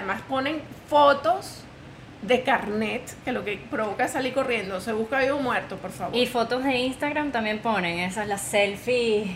[0.00, 1.64] además ponen fotos
[2.22, 4.80] de carnet, que lo que provoca es salir corriendo.
[4.80, 6.14] Se busca vivo muerto, por favor.
[6.16, 9.30] Y fotos de Instagram también ponen, esas las selfies.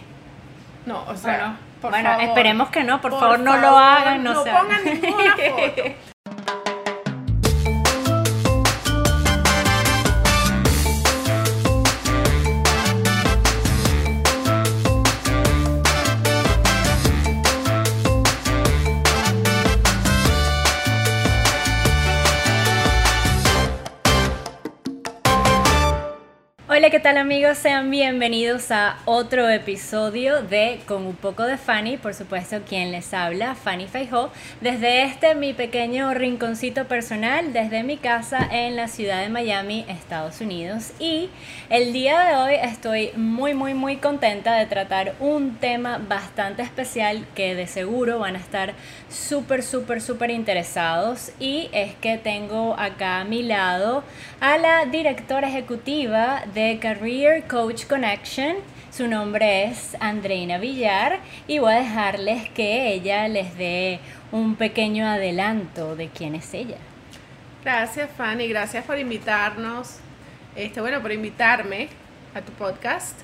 [0.86, 2.24] No, o sea, por bueno, favor.
[2.24, 5.82] esperemos que no, por, Por favor, no lo hagan, no, no sean- pongan ninguna foto.
[27.04, 27.58] tal amigos?
[27.58, 33.12] Sean bienvenidos a otro episodio de Con un poco de Fanny, por supuesto quien les
[33.12, 39.20] habla, Fanny Feijó, desde este mi pequeño rinconcito personal, desde mi casa en la ciudad
[39.20, 40.92] de Miami, Estados Unidos.
[40.98, 41.28] Y
[41.68, 47.26] el día de hoy estoy muy, muy, muy contenta de tratar un tema bastante especial
[47.34, 48.72] que de seguro van a estar
[49.10, 51.32] súper, súper, súper interesados.
[51.38, 54.04] Y es que tengo acá a mi lado
[54.40, 58.56] a la directora ejecutiva de Career Coach Connection.
[58.92, 63.98] Su nombre es Andreina Villar y voy a dejarles que ella les dé
[64.30, 66.76] un pequeño adelanto de quién es ella.
[67.64, 68.46] Gracias, Fanny.
[68.46, 69.96] Gracias por invitarnos.
[70.54, 71.88] Este, bueno, por invitarme
[72.32, 73.18] a tu podcast.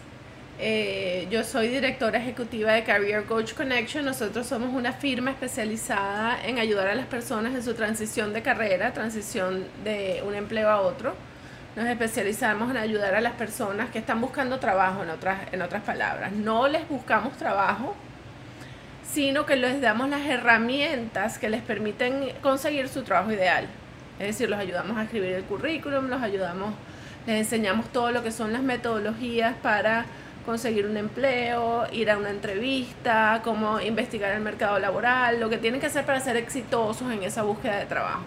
[0.58, 4.04] Eh, yo soy directora ejecutiva de Career Coach Connection.
[4.04, 8.92] Nosotros somos una firma especializada en ayudar a las personas en su transición de carrera,
[8.92, 11.29] transición de un empleo a otro.
[11.76, 15.82] Nos especializamos en ayudar a las personas que están buscando trabajo, en otras, en otras
[15.84, 16.32] palabras.
[16.32, 17.94] No les buscamos trabajo,
[19.04, 23.66] sino que les damos las herramientas que les permiten conseguir su trabajo ideal.
[24.18, 26.74] Es decir, los ayudamos a escribir el currículum, los ayudamos,
[27.26, 30.06] les enseñamos todo lo que son las metodologías para
[30.44, 35.80] conseguir un empleo, ir a una entrevista, cómo investigar el mercado laboral, lo que tienen
[35.80, 38.24] que hacer para ser exitosos en esa búsqueda de trabajo.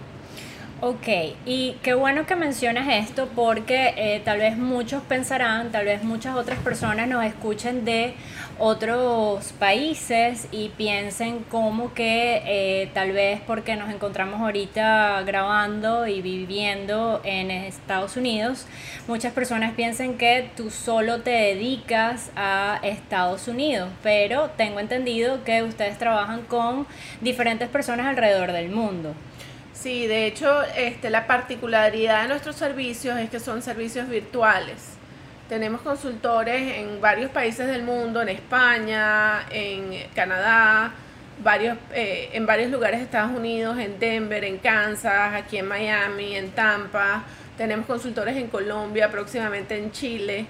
[0.85, 1.07] Ok,
[1.45, 6.35] y qué bueno que mencionas esto porque eh, tal vez muchos pensarán, tal vez muchas
[6.35, 8.15] otras personas nos escuchen de
[8.59, 16.21] otros países y piensen como que eh, tal vez porque nos encontramos ahorita grabando y
[16.21, 18.65] viviendo en Estados Unidos,
[19.07, 25.63] muchas personas piensen que tú solo te dedicas a Estados Unidos, pero tengo entendido que
[25.63, 26.85] ustedes trabajan con
[27.21, 29.15] diferentes personas alrededor del mundo.
[29.73, 34.97] Sí, de hecho, este, la particularidad de nuestros servicios es que son servicios virtuales.
[35.49, 40.93] Tenemos consultores en varios países del mundo, en España, en Canadá,
[41.43, 46.35] varios, eh, en varios lugares de Estados Unidos, en Denver, en Kansas, aquí en Miami,
[46.35, 47.23] en Tampa.
[47.57, 50.45] Tenemos consultores en Colombia, próximamente en Chile,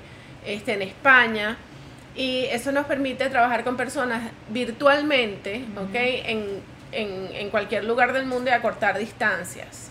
[0.45, 1.57] este, en España.
[2.15, 5.95] Y eso nos permite trabajar con personas virtualmente, ¿ok?
[5.95, 9.89] En, en, en cualquier lugar del mundo y acortar distancias.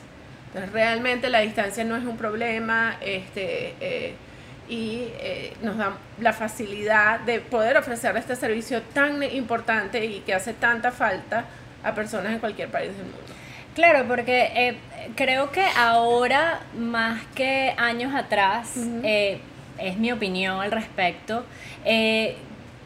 [0.49, 4.15] Entonces, realmente la distancia no es un problema este, eh,
[4.69, 10.35] y eh, nos da la facilidad de poder ofrecer este servicio tan importante y que
[10.35, 11.45] hace tanta falta
[11.83, 13.33] a personas en cualquier país del mundo.
[13.75, 14.77] Claro, porque eh,
[15.17, 19.41] creo que ahora, más que años atrás, eh,
[19.79, 21.45] es mi opinión al respecto,
[21.85, 22.37] eh,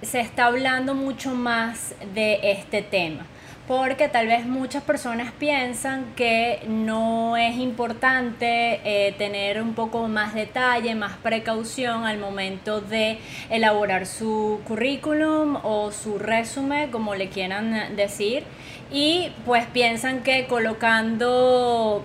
[0.03, 3.27] se está hablando mucho más de este tema.
[3.66, 10.34] Porque tal vez muchas personas piensan que no es importante eh, tener un poco más
[10.34, 13.19] detalle, más precaución al momento de
[13.50, 18.44] elaborar su currículum o su resumen, como le quieran decir.
[18.93, 22.04] Y pues piensan que colocando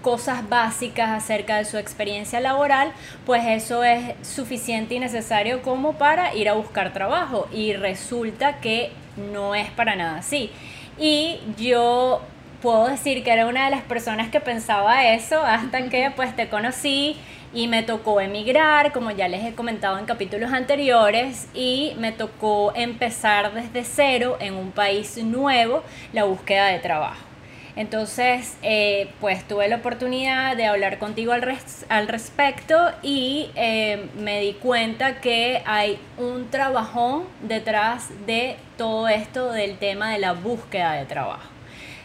[0.00, 2.92] cosas básicas acerca de su experiencia laboral,
[3.26, 7.46] pues eso es suficiente y necesario como para ir a buscar trabajo.
[7.52, 10.50] Y resulta que no es para nada así.
[10.98, 12.22] Y yo
[12.62, 16.48] puedo decir que era una de las personas que pensaba eso hasta que pues te
[16.48, 17.16] conocí
[17.52, 22.72] y me tocó emigrar, como ya les he comentado en capítulos anteriores, y me tocó
[22.74, 27.23] empezar desde cero en un país nuevo la búsqueda de trabajo.
[27.76, 34.06] Entonces, eh, pues tuve la oportunidad de hablar contigo al, res al respecto y eh,
[34.16, 40.34] me di cuenta que hay un trabajón detrás de todo esto del tema de la
[40.34, 41.50] búsqueda de trabajo.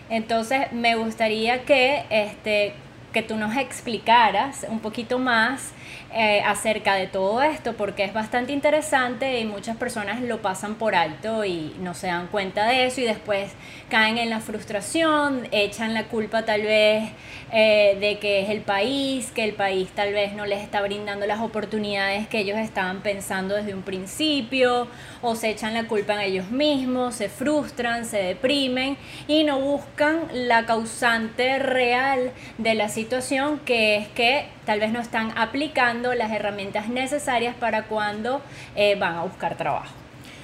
[0.09, 2.73] Entonces, me gustaría que este,
[3.13, 5.71] que tú nos explicaras un poquito más
[6.11, 10.95] eh, acerca de todo esto porque es bastante interesante y muchas personas lo pasan por
[10.95, 13.51] alto y no se dan cuenta de eso y después
[13.89, 17.11] caen en la frustración, echan la culpa tal vez
[17.51, 21.27] eh, de que es el país, que el país tal vez no les está brindando
[21.27, 24.87] las oportunidades que ellos estaban pensando desde un principio
[25.21, 28.97] o se echan la culpa en ellos mismos, se frustran, se deprimen
[29.27, 34.99] y no buscan la causante real de la situación que es que tal vez no
[34.99, 38.41] están aplicando las herramientas necesarias para cuando
[38.75, 39.93] eh, van a buscar trabajo.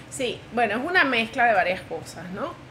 [0.10, 2.66] Sí, bueno, es una mezcla de varias cosas, ¿no?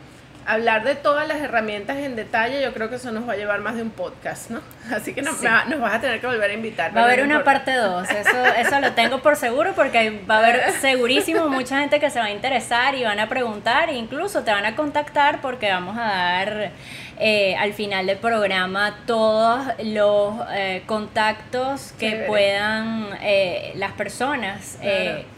[0.46, 3.60] hablar de todas las herramientas en detalle, yo creo que eso nos va a llevar
[3.60, 4.60] más de un podcast, ¿no?
[4.94, 6.96] Así que nos, nos vas a tener que volver a invitar.
[6.96, 10.38] Va a haber una parte 2, eso, eso lo tengo por seguro porque va a
[10.38, 14.42] haber segurísimo mucha gente que se va a interesar y van a preguntar, e incluso
[14.42, 16.70] te van a contactar porque vamos a dar
[17.18, 24.78] eh, al final del programa todos los eh, contactos que puedan eh, las personas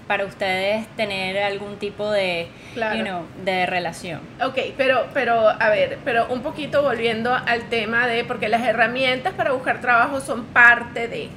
[0.06, 2.48] para ustedes tener algún tipo de,
[3.44, 4.20] de relación.
[4.42, 9.34] Ok, pero, pero a ver, pero un poquito volviendo al tema de, porque las herramientas
[9.34, 11.28] para buscar trabajo son parte de...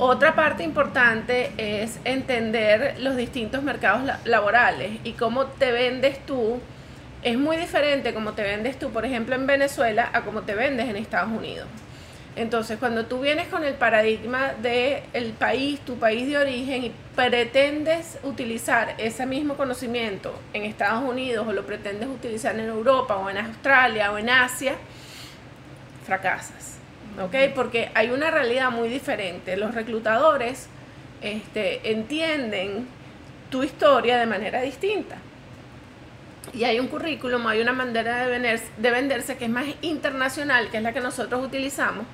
[0.00, 6.60] Otra parte importante es entender los distintos mercados laborales y cómo te vendes tú
[7.22, 10.88] es muy diferente como te vendes tú, por ejemplo, en Venezuela a como te vendes
[10.88, 11.66] en Estados Unidos.
[12.36, 16.92] Entonces, cuando tú vienes con el paradigma del el país, tu país de origen, y
[17.16, 23.28] pretendes utilizar ese mismo conocimiento en Estados Unidos o lo pretendes utilizar en Europa o
[23.28, 24.74] en Australia o en Asia,
[26.06, 26.78] fracasas.
[27.20, 27.34] ¿Ok?
[27.56, 29.56] Porque hay una realidad muy diferente.
[29.56, 30.68] Los reclutadores
[31.20, 32.86] este, entienden
[33.50, 35.16] tu historia de manera distinta
[36.52, 40.78] y hay un currículum, hay una manera de, de venderse que es más internacional, que
[40.78, 42.04] es la que nosotros utilizamos,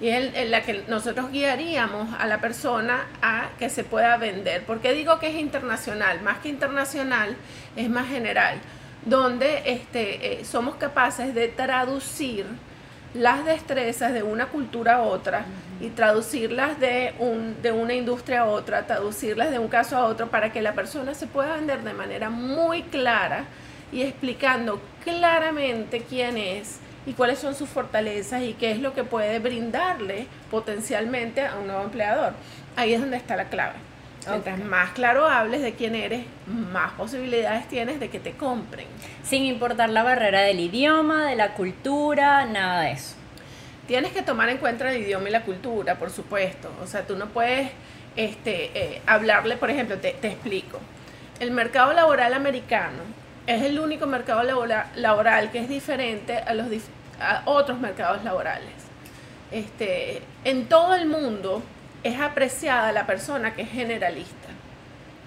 [0.00, 4.64] y es la que nosotros guiaríamos a la persona a que se pueda vender.
[4.64, 6.20] ¿Por qué digo que es internacional?
[6.22, 7.36] Más que internacional,
[7.76, 8.58] es más general,
[9.04, 12.46] donde este, eh, somos capaces de traducir
[13.14, 15.44] las destrezas de una cultura a otra
[15.80, 20.28] y traducirlas de, un, de una industria a otra, traducirlas de un caso a otro
[20.28, 23.44] para que la persona se pueda vender de manera muy clara
[23.92, 29.04] y explicando claramente quién es y cuáles son sus fortalezas y qué es lo que
[29.04, 32.34] puede brindarle potencialmente a un nuevo empleador.
[32.76, 33.76] Ahí es donde está la clave.
[34.28, 38.86] Mientras más claro hables de quién eres, más posibilidades tienes de que te compren.
[39.22, 43.14] Sin importar la barrera del idioma, de la cultura, nada de eso.
[43.86, 46.70] Tienes que tomar en cuenta el idioma y la cultura, por supuesto.
[46.82, 47.70] O sea, tú no puedes
[48.16, 50.78] este, eh, hablarle, por ejemplo, te, te explico.
[51.40, 52.98] El mercado laboral americano
[53.48, 54.42] es el único mercado
[54.94, 56.66] laboral que es diferente a los
[57.46, 58.74] otros mercados laborales.
[59.50, 61.62] Este, en todo el mundo
[62.02, 64.48] es apreciada la persona que es generalista.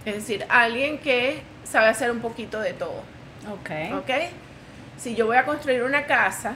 [0.05, 3.01] Es decir, alguien que sabe hacer un poquito de todo.
[3.51, 3.97] Ok.
[3.97, 4.11] Ok.
[4.97, 6.55] Si yo voy a construir una casa,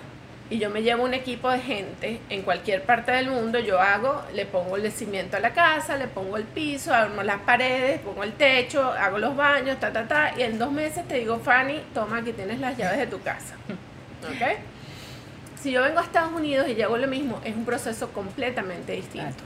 [0.49, 4.21] y yo me llevo un equipo de gente en cualquier parte del mundo, yo hago,
[4.33, 8.23] le pongo el cimiento a la casa, le pongo el piso, armo las paredes, pongo
[8.23, 11.81] el techo, hago los baños, ta, ta, ta, y en dos meses te digo, Fanny,
[11.93, 13.55] toma, aquí tienes las llaves de tu casa.
[14.23, 14.59] ¿Ok?
[15.59, 19.43] Si yo vengo a Estados Unidos y hago lo mismo, es un proceso completamente distinto.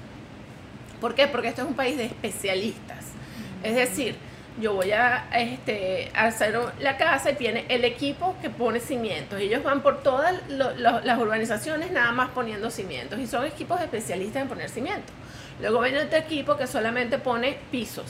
[1.00, 1.28] ¿Por qué?
[1.28, 3.06] Porque esto es un país de especialistas.
[3.64, 4.16] Es decir,
[4.60, 9.40] yo voy a este, hacer la casa y viene el equipo que pone cimientos.
[9.40, 14.50] Ellos van por todas las urbanizaciones nada más poniendo cimientos y son equipos especialistas en
[14.50, 15.14] poner cimientos.
[15.62, 18.06] Luego viene otro equipo que solamente pone pisos.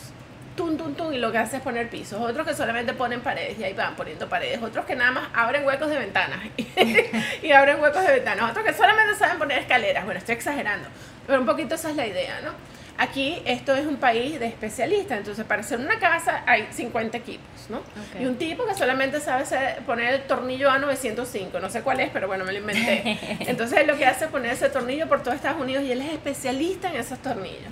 [0.55, 2.19] Tum, tum, tum, y lo que hace es poner pisos.
[2.19, 4.61] Otros que solamente ponen paredes y ahí van poniendo paredes.
[4.61, 6.39] Otros que nada más abren huecos de ventanas
[7.41, 8.51] y abren huecos de ventanas.
[8.51, 10.03] Otros que solamente saben poner escaleras.
[10.03, 10.89] Bueno, estoy exagerando,
[11.25, 12.51] pero un poquito esa es la idea, ¿no?
[12.99, 17.47] Aquí esto es un país de especialistas, entonces para hacer una casa hay 50 equipos,
[17.69, 17.81] ¿no?
[18.19, 19.45] Y un tipo que solamente sabe
[19.85, 23.17] poner el tornillo A905, no sé cuál es, pero bueno, me lo inventé.
[23.39, 26.11] Entonces lo que hace es poner ese tornillo por todo Estados Unidos y él es
[26.11, 27.71] especialista en esos tornillos.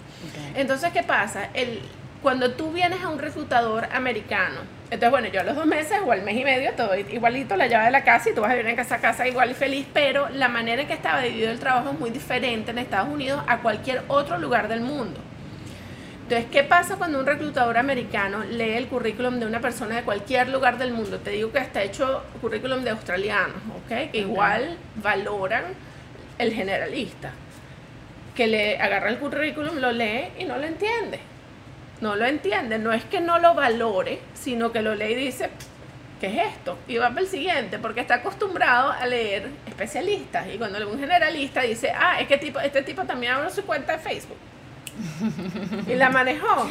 [0.56, 1.50] Entonces, ¿qué pasa?
[1.54, 1.82] El,
[2.28, 4.60] cuando tú vienes a un reclutador americano,
[4.92, 7.68] entonces bueno, yo a los dos meses o al mes y medio, todo igualito la
[7.68, 9.88] llave de la casa y tú vas a vivir en esa casa igual y feliz,
[9.94, 13.42] pero la manera en que estaba dividido el trabajo es muy diferente en Estados Unidos
[13.48, 15.22] a cualquier otro lugar del mundo.
[16.24, 20.50] Entonces, ¿qué pasa cuando un reclutador americano lee el currículum de una persona de cualquier
[20.50, 21.20] lugar del mundo?
[21.20, 23.56] Te digo que está hecho currículum de australianos,
[23.86, 24.12] ¿ok?
[24.12, 25.64] Que igual valoran
[26.38, 27.32] el generalista.
[28.36, 31.37] Que le agarra el currículum, lo lee y no lo entiende
[32.02, 32.80] no lo entiende.
[32.80, 35.50] No es que no lo valore, sino que lo lee y dice,
[36.20, 36.78] ¿qué es esto?
[36.88, 40.48] Y va para el siguiente, porque está acostumbrado a leer especialistas.
[40.54, 43.64] Y cuando lee un generalista dice, ah, es que tipo, este tipo también abrió su
[43.64, 44.38] cuenta de Facebook.
[45.88, 46.70] y la manejó.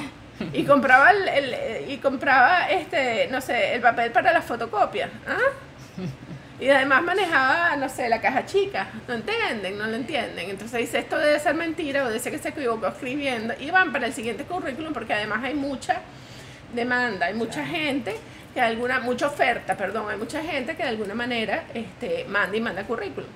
[0.53, 5.09] Y compraba el, y compraba este, no sé, el papel para la fotocopia.
[5.27, 5.39] ¿ah?
[6.59, 8.89] Y además manejaba, no sé, la caja chica.
[9.07, 10.51] No entienden, no lo entienden.
[10.51, 13.55] Entonces dice, esto debe ser mentira o dice que se equivocó escribiendo.
[13.61, 16.01] Y van para el siguiente currículum porque además hay mucha
[16.75, 18.17] demanda, hay mucha gente
[18.55, 22.61] que alguna, mucha oferta, perdón, hay mucha gente que de alguna manera este, manda y
[22.61, 23.29] manda currículum.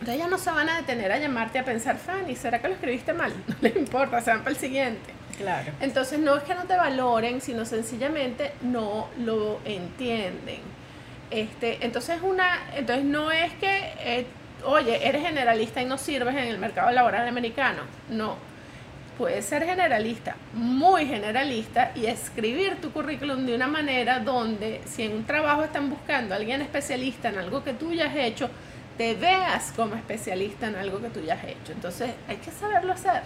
[0.00, 2.74] Entonces ya no se van a detener a llamarte a pensar, Fanny, ¿será que lo
[2.74, 3.32] escribiste mal?
[3.48, 5.12] No les importa, se van para el siguiente.
[5.36, 5.72] Claro.
[5.80, 10.60] Entonces no es que no te valoren, sino sencillamente no lo entienden.
[11.34, 14.26] Este, entonces una, entonces no es que, eh,
[14.64, 17.82] oye, eres generalista y no sirves en el mercado laboral americano.
[18.08, 18.36] No
[19.18, 25.12] puedes ser generalista, muy generalista, y escribir tu currículum de una manera donde si en
[25.12, 28.48] un trabajo están buscando a alguien especialista en algo que tú ya has hecho,
[28.96, 31.72] te veas como especialista en algo que tú ya has hecho.
[31.72, 33.22] Entonces hay que saberlo hacer.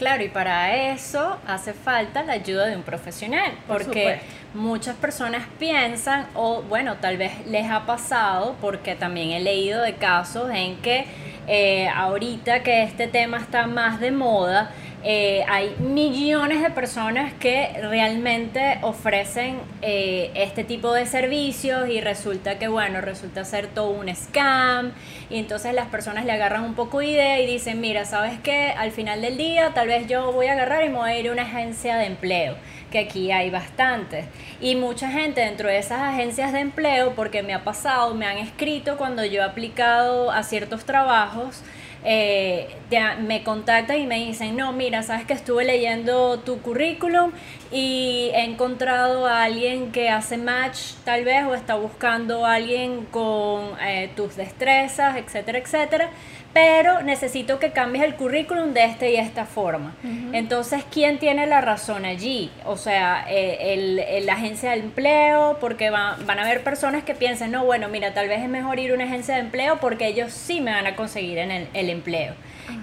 [0.00, 4.18] Claro, y para eso hace falta la ayuda de un profesional, porque
[4.54, 9.96] muchas personas piensan, o bueno, tal vez les ha pasado, porque también he leído de
[9.96, 11.04] casos en que
[11.46, 14.70] eh, ahorita que este tema está más de moda,
[15.02, 22.58] eh, hay millones de personas que realmente ofrecen eh, este tipo de servicios y resulta
[22.58, 24.92] que, bueno, resulta ser todo un scam
[25.30, 28.74] y entonces las personas le agarran un poco de idea y dicen, mira, ¿sabes qué?
[28.76, 31.28] Al final del día tal vez yo voy a agarrar y me voy a ir
[31.28, 32.56] a una agencia de empleo,
[32.90, 34.26] que aquí hay bastantes.
[34.60, 38.36] Y mucha gente dentro de esas agencias de empleo, porque me ha pasado, me han
[38.36, 41.62] escrito cuando yo he aplicado a ciertos trabajos,
[42.04, 42.76] eh,
[43.20, 47.32] me contactan y me dicen, no, mira, sabes que estuve leyendo tu currículum
[47.70, 53.04] y he encontrado a alguien que hace match tal vez o está buscando a alguien
[53.10, 56.10] con eh, tus destrezas, etcétera, etcétera
[56.52, 59.94] pero necesito que cambies el currículum de esta y esta forma.
[60.32, 62.50] Entonces, ¿quién tiene la razón allí?
[62.64, 67.52] O sea, eh, el, la agencia de empleo, porque van a haber personas que piensen,
[67.52, 70.32] no, bueno, mira, tal vez es mejor ir a una agencia de empleo porque ellos
[70.32, 72.34] sí me van a conseguir en el, el empleo.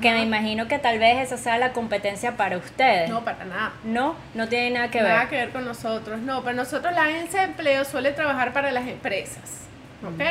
[0.01, 3.09] Que me imagino que tal vez esa sea la competencia para ustedes.
[3.09, 3.74] No, para nada.
[3.86, 5.12] No, no tiene nada que ver.
[5.12, 6.19] Nada que ver con nosotros.
[6.19, 9.62] No, pero nosotros la agencia de empleo suele trabajar para las empresas.
[10.03, 10.21] ¿Ok?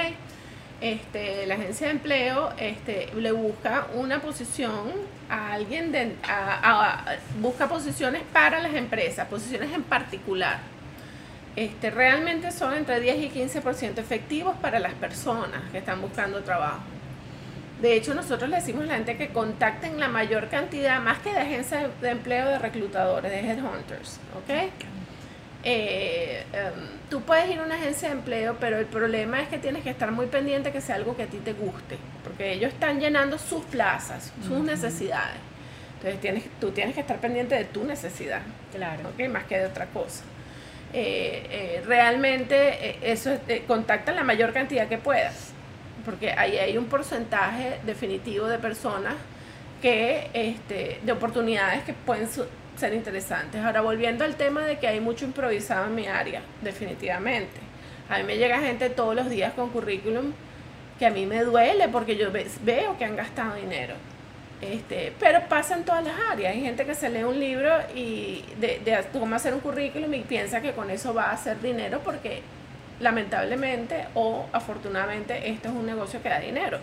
[0.80, 4.92] Este, la agencia de empleo este, le busca una posición
[5.30, 6.14] a alguien, de,
[7.40, 10.58] busca posiciones para las empresas, posiciones en particular.
[11.56, 16.82] Este, realmente son entre 10 y 15% efectivos para las personas que están buscando trabajo.
[17.80, 21.32] De hecho, nosotros le decimos a la gente que contacten la mayor cantidad, más que
[21.32, 24.70] de agencias de empleo, de reclutadores, de headhunters, ¿ok?
[25.64, 26.72] Eh, em,
[27.10, 29.90] tú puedes ir a una agencia de empleo, pero el problema es que tienes que
[29.90, 33.38] estar muy pendiente que sea algo que a ti te guste, porque ellos están llenando
[33.38, 35.38] sus plazas, sus necesidades.
[35.94, 39.10] Entonces tienes, tú tienes que estar pendiente de tu necesidad, claro.
[39.30, 40.24] más que de otra cosa.
[40.92, 43.36] Eh, eh, realmente eso
[43.66, 45.52] contacta la mayor cantidad que puedas,
[46.04, 49.14] porque ahí hay un porcentaje definitivo de personas
[49.82, 52.28] que, este, de oportunidades que pueden
[52.76, 53.64] ser interesantes.
[53.64, 57.60] Ahora, volviendo al tema de que hay mucho improvisado en mi área, definitivamente.
[58.08, 60.32] A mí me llega gente todos los días con currículum
[60.98, 62.30] que a mí me duele porque yo
[62.62, 63.94] veo que han gastado dinero.
[64.60, 66.54] Este, pero pasa en todas las áreas.
[66.54, 70.20] Hay gente que se lee un libro y de, de cómo hacer un currículum y
[70.20, 72.42] piensa que con eso va a hacer dinero porque
[73.00, 76.78] lamentablemente o afortunadamente esto es un negocio que da dinero.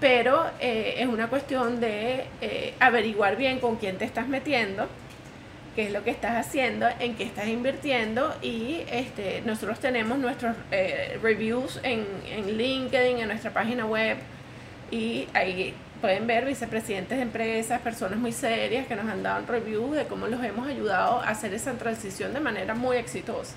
[0.00, 4.88] Pero eh, es una cuestión de eh, averiguar bien con quién te estás metiendo,
[5.76, 10.56] qué es lo que estás haciendo, en qué estás invirtiendo y este, nosotros tenemos nuestros
[10.70, 14.16] eh, reviews en, en LinkedIn, en nuestra página web
[14.90, 19.96] y ahí pueden ver vicepresidentes de empresas, personas muy serias que nos han dado reviews
[19.96, 23.54] de cómo los hemos ayudado a hacer esa transición de manera muy exitosa.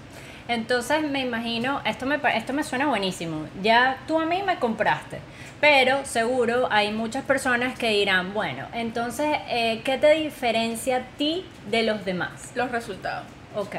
[0.48, 5.20] Entonces me imagino, esto me, esto me suena buenísimo, ya tú a mí me compraste,
[5.62, 11.46] pero seguro hay muchas personas que dirán, bueno, entonces, eh, ¿qué te diferencia a ti
[11.70, 12.52] de los demás?
[12.56, 13.26] Los resultados.
[13.56, 13.76] Ok.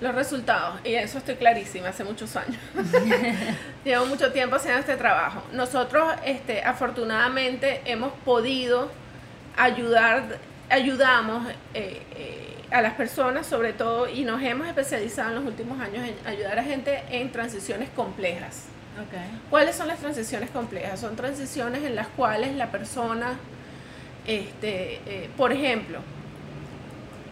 [0.00, 2.58] Los resultados, y eso estoy clarísima, hace muchos años.
[3.84, 5.42] Llevo mucho tiempo haciendo este trabajo.
[5.52, 8.90] Nosotros, este, afortunadamente, hemos podido
[9.56, 10.38] ayudar,
[10.70, 15.80] ayudamos eh, eh, a las personas sobre todo, y nos hemos especializado en los últimos
[15.80, 18.66] años en ayudar a gente en transiciones complejas.
[19.48, 21.00] ¿Cuáles son las transiciones complejas?
[21.00, 23.38] Son transiciones en las cuales la persona,
[24.26, 26.00] este, eh, por ejemplo,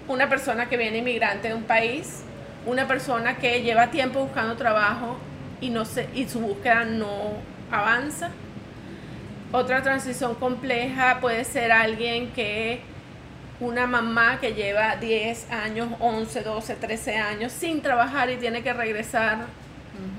[0.09, 2.23] una persona que viene inmigrante de un país,
[2.66, 5.19] una persona que lleva tiempo buscando trabajo
[5.61, 7.33] y, no se, y su búsqueda no
[7.71, 8.31] avanza.
[9.52, 12.81] Otra transición compleja puede ser alguien que,
[13.60, 18.72] una mamá que lleva 10 años, 11, 12, 13 años sin trabajar y tiene que
[18.72, 19.46] regresar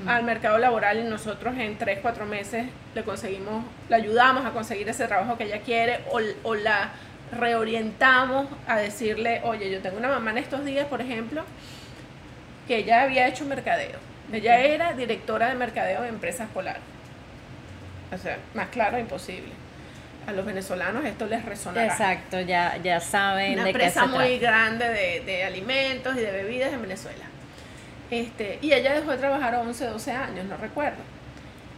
[0.08, 2.66] al mercado laboral y nosotros en 3, 4 meses
[2.96, 6.92] le conseguimos, le ayudamos a conseguir ese trabajo que ella quiere o, o la
[7.38, 11.44] reorientamos a decirle, oye, yo tengo una mamá en estos días, por ejemplo,
[12.68, 14.00] que ella había hecho mercadeo.
[14.32, 16.80] Ella era directora de mercadeo de empresas polar.
[18.14, 19.52] O sea, más claro, imposible.
[20.28, 21.88] A los venezolanos esto les resonará.
[21.88, 26.20] Exacto, ya, ya saben Una de qué se empresa muy grande de, de alimentos y
[26.20, 27.26] de bebidas en Venezuela.
[28.12, 30.98] Este, y ella dejó de trabajar a 11, 12 años, no recuerdo.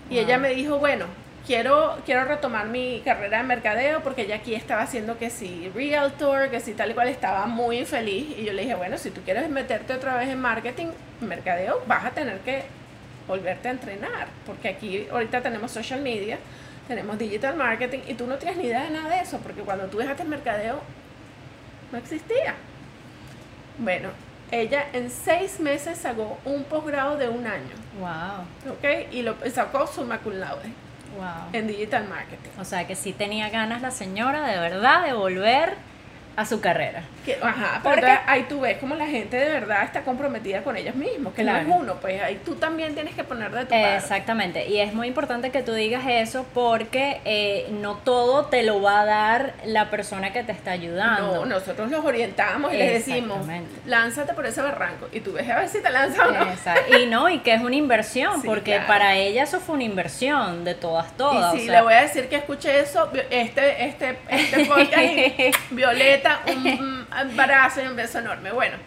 [0.09, 1.05] Y ella me dijo, bueno,
[1.45, 6.49] quiero, quiero retomar mi carrera de mercadeo porque ella aquí estaba haciendo que si realtor,
[6.49, 8.37] que si tal y cual, estaba muy infeliz.
[8.37, 10.87] Y yo le dije, bueno, si tú quieres meterte otra vez en marketing,
[11.21, 12.63] mercadeo, vas a tener que
[13.27, 14.27] volverte a entrenar.
[14.45, 16.37] Porque aquí ahorita tenemos social media,
[16.89, 19.86] tenemos digital marketing y tú no tienes ni idea de nada de eso, porque cuando
[19.86, 20.81] tú dejaste el mercadeo,
[21.91, 22.55] no existía.
[23.77, 24.10] Bueno,
[24.50, 29.12] ella en seis meses sacó un posgrado de un año, Wow, ¿ok?
[29.12, 30.74] Y lo sacó summa cum laude
[31.15, 31.50] wow.
[31.53, 32.50] en digital marketing.
[32.60, 35.75] O sea que sí tenía ganas la señora de verdad de volver
[36.36, 37.03] a su carrera.
[37.36, 40.75] Que, ajá, ¿Por pero ahí tú ves como la gente de verdad está comprometida con
[40.77, 41.63] ellos mismos, que Claro.
[41.67, 43.95] no es uno, pues ahí tú también tienes que poner de tu parte.
[43.95, 48.81] Exactamente, y es muy importante que tú digas eso porque eh, no todo te lo
[48.81, 51.36] va a dar la persona que te está ayudando.
[51.36, 53.45] No, nosotros los orientamos y les decimos,
[53.86, 56.43] lánzate por ese barranco y tú ves a ver si te lanzas o no.
[56.51, 56.98] Exacto.
[56.98, 58.88] Y no, y que es una inversión, Sí, porque claro.
[58.88, 61.53] para ella eso fue una inversión de todas, todas.
[61.55, 66.39] Y o sea, le voy a decir que escuche eso, este, este, este podcast Violeta,
[66.48, 68.51] un, un abrazo y un beso enorme.
[68.51, 68.77] Bueno,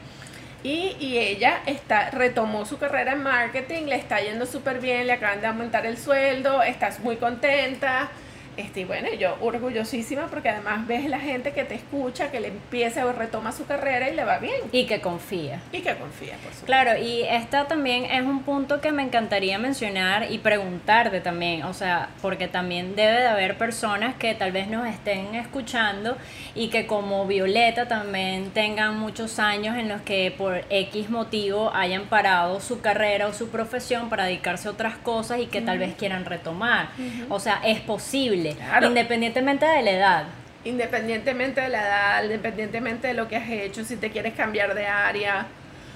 [0.63, 5.15] y, y ella está, retomó su carrera en marketing, le está yendo súper bien, le
[5.15, 8.11] acaban de aumentar el sueldo, estás muy contenta.
[8.57, 12.49] Este, y bueno, yo orgullosísima porque además ves la gente que te escucha, que le
[12.49, 14.61] empieza o retoma su carrera y le va bien.
[14.73, 15.61] Y que confía.
[15.73, 16.67] Y que confía, por supuesto.
[16.67, 21.75] Claro, y esta también es un punto que me encantaría mencionar y preguntarte también, o
[21.75, 26.17] sea, porque también debe de haber personas que tal vez nos estén escuchando
[26.55, 32.05] y que como Violeta también tengan muchos años en los que por X motivo hayan
[32.05, 35.95] parado su carrera o su profesión para dedicarse a otras cosas y que tal vez
[35.95, 36.91] quieran retomar.
[37.29, 38.87] O sea, es posible, Claro.
[38.89, 40.25] independientemente de la edad.
[40.65, 44.87] independientemente de la edad, independientemente de lo que has hecho, si te quieres cambiar de
[44.87, 45.47] área.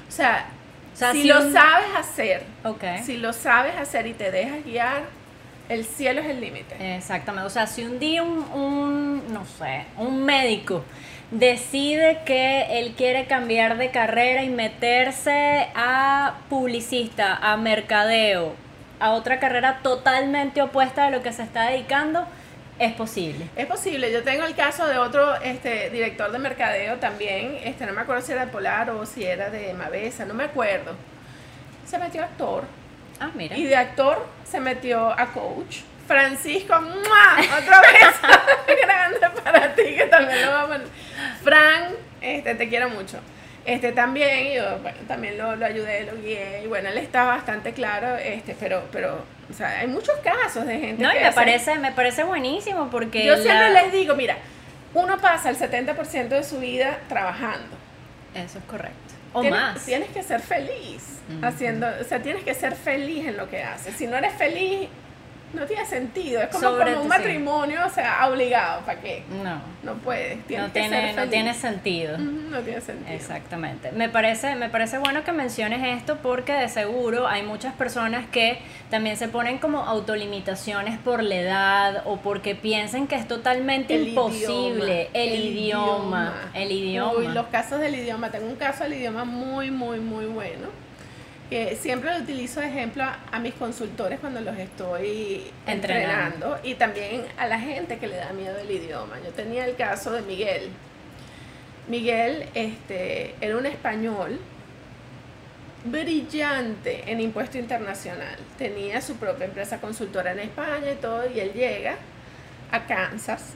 [0.08, 0.46] O sea,
[0.94, 2.42] O sea, si, si lo un- sabes hacer,
[3.04, 5.02] si lo sabes hacer y te dejas guiar,
[5.68, 6.96] el cielo es el límite.
[6.96, 10.84] Exactamente, o sea, si un día un, un, no sé, un médico
[11.30, 18.54] decide que él quiere cambiar de carrera y meterse a publicista, a mercadeo,
[19.00, 22.26] a otra carrera totalmente opuesta a lo que se está dedicando,
[22.78, 23.48] es posible.
[23.56, 27.92] Es posible, yo tengo el caso de otro este, director de mercadeo también, este, no
[27.92, 30.92] me acuerdo si era de Polar o si era de Mavesa, no me acuerdo.
[31.86, 32.64] Se metió a actor
[33.20, 33.56] Ah, mira.
[33.56, 35.78] y de actor se metió a coach.
[36.06, 37.58] Francisco, ¡mua!
[37.58, 40.88] otra vez grande para ti que también lo vamos a poner.
[41.42, 41.84] Fran,
[42.20, 43.18] este, te quiero mucho.
[43.66, 47.72] Este también, yo bueno, también lo, lo ayudé, lo guié, y bueno, él está bastante
[47.72, 51.26] claro, este, pero, pero, o sea, hay muchos casos de gente No, y que me
[51.26, 54.36] hace- parece, me parece buenísimo porque yo siempre la- les digo, mira,
[54.94, 57.76] uno pasa el 70% de su vida trabajando.
[58.34, 58.96] Eso es correcto.
[59.32, 59.84] O tienes, más.
[59.84, 63.96] Tienes que ser feliz haciendo, o sea, tienes que ser feliz en lo que haces.
[63.96, 64.88] Si no eres feliz,
[65.52, 66.42] no tiene sentido.
[66.42, 67.08] Es como, como un sí.
[67.08, 68.82] matrimonio, o sea, obligado.
[68.82, 69.22] ¿Para qué?
[69.42, 69.94] No, No.
[70.46, 71.30] Tienes no que ser tiene, no feliz.
[71.30, 72.18] tiene sentido.
[72.18, 73.10] No tiene sentido.
[73.14, 73.92] Exactamente.
[73.92, 78.58] Me parece, me parece bueno que menciones esto porque de seguro hay muchas personas que
[78.90, 84.08] también se ponen como autolimitaciones por la edad o porque piensan que es totalmente El
[84.08, 87.12] imposible idioma, el, idioma, el idioma.
[87.18, 88.30] Uy, los casos del idioma.
[88.30, 90.85] Tengo un caso del idioma muy, muy, muy bueno.
[91.50, 96.56] Que siempre lo utilizo de ejemplo a, a mis consultores cuando los estoy Entrenando.
[96.56, 96.58] entrenando.
[96.64, 99.16] y también a la gente que le da miedo el idioma.
[99.24, 100.70] Yo tenía el caso de Miguel.
[101.88, 104.40] Miguel este, era un español
[105.84, 108.36] brillante en impuesto internacional.
[108.58, 111.94] Tenía su propia empresa consultora en España y todo, y él llega
[112.72, 113.54] a Kansas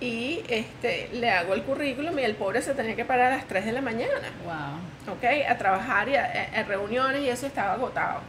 [0.00, 3.46] y este, le hago el currículum y el pobre se tenía que parar a las
[3.46, 5.14] 3 de la mañana, Wow.
[5.14, 5.24] ¿ok?
[5.48, 8.20] A trabajar y a, a- a reuniones y eso estaba agotado.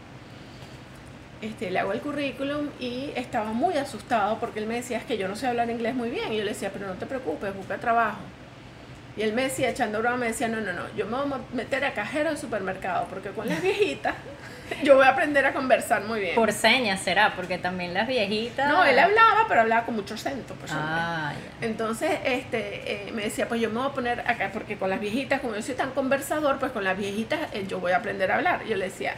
[1.42, 5.18] Este, le hago el currículum y estaba muy asustado porque él me decía es que
[5.18, 6.32] yo no sé hablar inglés muy bien.
[6.34, 8.20] Y yo le decía, pero no te preocupes, busca trabajo.
[9.18, 11.56] Y él me decía, echando broma, me decía, no, no, no, yo me voy a
[11.56, 14.14] meter a cajero de supermercado, porque con las viejitas
[14.84, 16.36] yo voy a aprender a conversar muy bien.
[16.36, 18.68] Por señas será, porque también las viejitas...
[18.68, 20.54] No, él hablaba, pero hablaba con mucho acento.
[20.56, 24.78] Pues, ah, Entonces, este, eh, me decía, pues yo me voy a poner acá, porque
[24.78, 27.92] con las viejitas, como yo soy tan conversador, pues con las viejitas eh, yo voy
[27.92, 28.66] a aprender a hablar.
[28.66, 29.16] Yo le decía,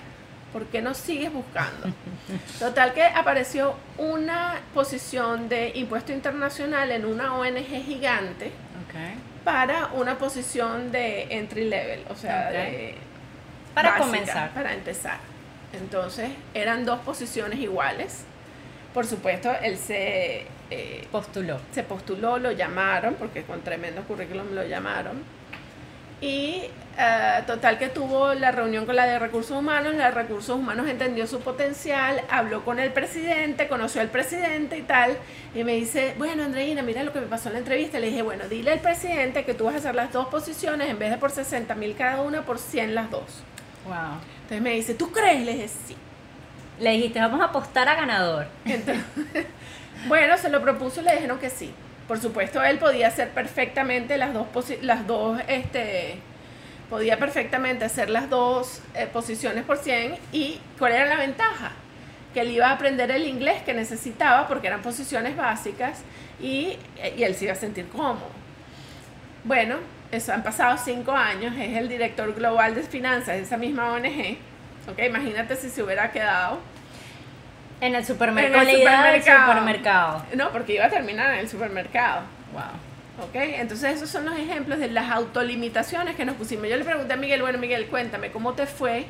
[0.51, 1.93] ¿por qué no sigues buscando?
[2.59, 8.51] Total que apareció una posición de impuesto internacional en una ONG gigante
[9.43, 12.95] para una posición de entry level, o sea, de
[13.73, 14.51] para comenzar.
[14.51, 15.17] Para empezar.
[15.73, 18.25] Entonces, eran dos posiciones iguales.
[18.93, 21.59] Por supuesto, él se eh, postuló.
[21.71, 25.23] Se postuló, lo llamaron, porque con tremendo currículum lo llamaron
[26.23, 26.63] y
[26.97, 30.87] eh, total que tuvo la reunión con la de recursos humanos, la de recursos humanos
[30.87, 35.17] entendió su potencial, habló con el presidente, conoció al presidente y tal,
[35.53, 38.21] y me dice, bueno Andreina, mira lo que me pasó en la entrevista, le dije,
[38.21, 41.17] bueno, dile al presidente que tú vas a hacer las dos posiciones en vez de
[41.17, 43.43] por 60 mil cada una, por 100 las dos.
[43.85, 44.32] Wow.
[44.43, 45.45] Entonces me dice, ¿tú crees?
[45.45, 45.95] Le dije, sí.
[46.79, 48.47] Le dijiste, vamos a apostar a ganador.
[50.07, 51.73] bueno, se lo propuso y le dijeron que sí.
[52.07, 54.47] Por supuesto, él podía hacer perfectamente las dos,
[54.81, 56.19] las dos este,
[56.89, 61.71] podía perfectamente hacer las dos eh, posiciones por 100 y ¿cuál era la ventaja?
[62.33, 66.01] Que él iba a aprender el inglés que necesitaba porque eran posiciones básicas
[66.41, 66.77] y,
[67.17, 68.29] y él se iba a sentir cómodo.
[69.45, 69.77] Bueno,
[70.29, 74.37] han pasado cinco años, es el director global de finanzas de esa misma ONG.
[74.91, 76.59] Okay, imagínate si se hubiera quedado
[77.79, 78.63] en el supermercado.
[78.63, 80.25] En el supermercado.
[80.35, 82.21] No, porque iba a terminar en el supermercado.
[82.53, 83.25] Wow.
[83.25, 83.35] ¿Ok?
[83.35, 86.67] Entonces esos son los ejemplos de las autolimitaciones que nos pusimos.
[86.67, 89.05] Yo le pregunté a Miguel, bueno, Miguel, cuéntame, ¿cómo te fue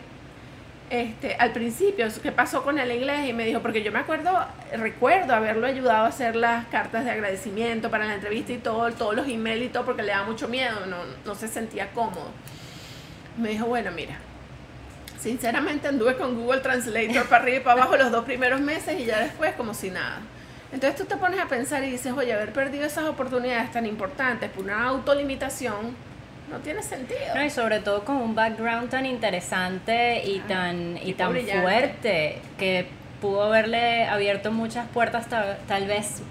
[0.89, 2.07] este, al principio?
[2.21, 3.29] ¿Qué pasó con el inglés?
[3.29, 7.11] Y me dijo, porque yo me acuerdo, recuerdo haberlo ayudado a hacer las cartas de
[7.11, 10.47] agradecimiento para la entrevista y todo, todos los emails y todo, porque le daba mucho
[10.47, 12.29] miedo, no, no se sentía cómodo.
[13.37, 14.19] Me dijo, bueno, mira,
[15.23, 19.05] Sinceramente anduve con Google Translator para arriba y para abajo los dos primeros meses y
[19.05, 20.19] ya después como si nada.
[20.73, 24.49] Entonces tú te pones a pensar y dices, oye, haber perdido esas oportunidades tan importantes
[24.49, 25.95] por una autolimitación
[26.49, 27.19] no tiene sentido.
[27.35, 32.87] No, y sobre todo con un background tan interesante y tan, y tan fuerte que
[33.21, 36.21] pudo haberle abierto muchas puertas tal vez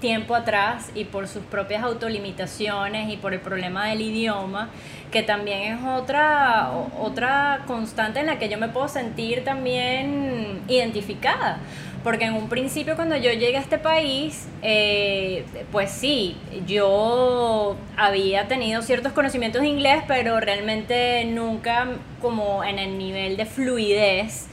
[0.00, 4.70] tiempo atrás y por sus propias autolimitaciones y por el problema del idioma,
[5.12, 11.58] que también es otra, otra constante en la que yo me puedo sentir también identificada.
[12.02, 16.36] Porque en un principio cuando yo llegué a este país, eh, pues sí,
[16.66, 21.88] yo había tenido ciertos conocimientos de inglés, pero realmente nunca
[22.22, 24.46] como en el nivel de fluidez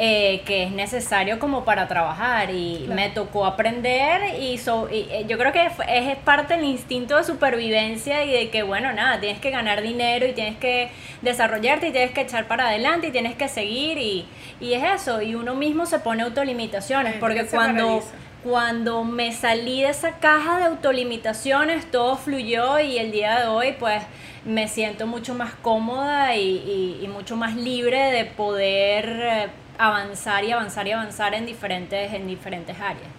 [0.00, 2.50] eh, que es necesario como para trabajar.
[2.54, 8.24] Y me tocó aprender y, eh, yo creo que es, parte del instinto de supervivencia
[8.24, 12.12] y de que bueno nada tienes que ganar dinero y tienes que desarrollarte y tienes
[12.12, 14.24] que echar para adelante y tienes que seguir y,
[14.60, 15.20] y es eso.
[15.20, 18.04] Y uno mismo se pone autolimitaciones porque cuando
[18.44, 23.74] cuando me salí de esa caja de autolimitaciones todo fluyó y el día de hoy
[23.80, 24.00] pues
[24.48, 30.52] me siento mucho más cómoda y, y mucho más libre de poder eh, avanzar y
[30.52, 33.10] avanzar y avanzar en diferentes, en diferentes áreas.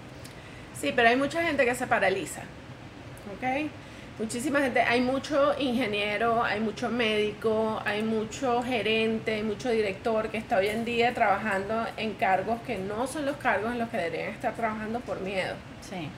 [0.73, 2.41] Sí, pero hay mucha gente que se paraliza.
[3.35, 3.69] ¿Ok?
[4.17, 10.37] Muchísima gente, hay mucho ingeniero, hay mucho médico, hay mucho gerente, hay mucho director que
[10.37, 13.97] está hoy en día trabajando en cargos que no son los cargos en los que
[13.97, 15.53] deberían estar trabajando por miedo.
[15.81, 16.09] Sí.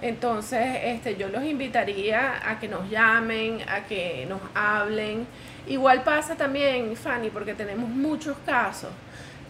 [0.00, 5.26] Entonces, este, yo los invitaría a que nos llamen, a que nos hablen.
[5.66, 8.90] Igual pasa también, Fanny, porque tenemos muchos casos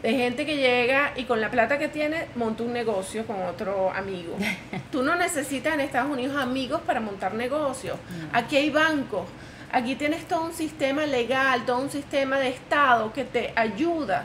[0.02, 3.92] de gente que llega y con la plata que tiene monta un negocio con otro
[3.92, 4.36] amigo.
[4.92, 7.98] Tú no necesitas en Estados Unidos amigos para montar negocios.
[8.32, 9.26] Aquí hay bancos,
[9.70, 14.24] aquí tienes todo un sistema legal, todo un sistema de Estado que te ayuda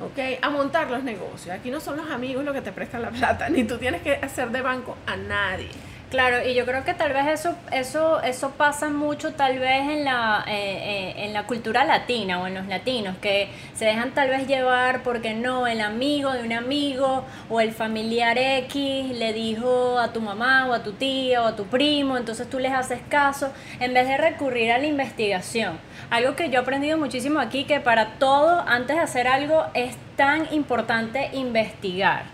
[0.00, 0.38] ¿okay?
[0.40, 1.54] a montar los negocios.
[1.54, 4.14] Aquí no son los amigos los que te prestan la plata, ni tú tienes que
[4.14, 5.68] hacer de banco a nadie.
[6.10, 10.04] Claro, y yo creo que tal vez eso, eso, eso pasa mucho tal vez en
[10.04, 14.28] la, eh, eh, en la cultura latina o en los latinos, que se dejan tal
[14.28, 20.00] vez llevar porque no, el amigo de un amigo o el familiar X le dijo
[20.00, 22.98] a tu mamá o a tu tía o a tu primo, entonces tú les haces
[23.08, 25.78] caso, en vez de recurrir a la investigación.
[26.10, 29.94] Algo que yo he aprendido muchísimo aquí, que para todo, antes de hacer algo, es
[30.16, 32.24] tan importante investigar.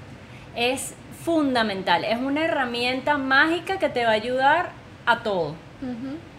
[0.54, 0.94] Es
[1.26, 4.70] fundamental, es una herramienta mágica que te va a ayudar
[5.06, 5.56] a todo.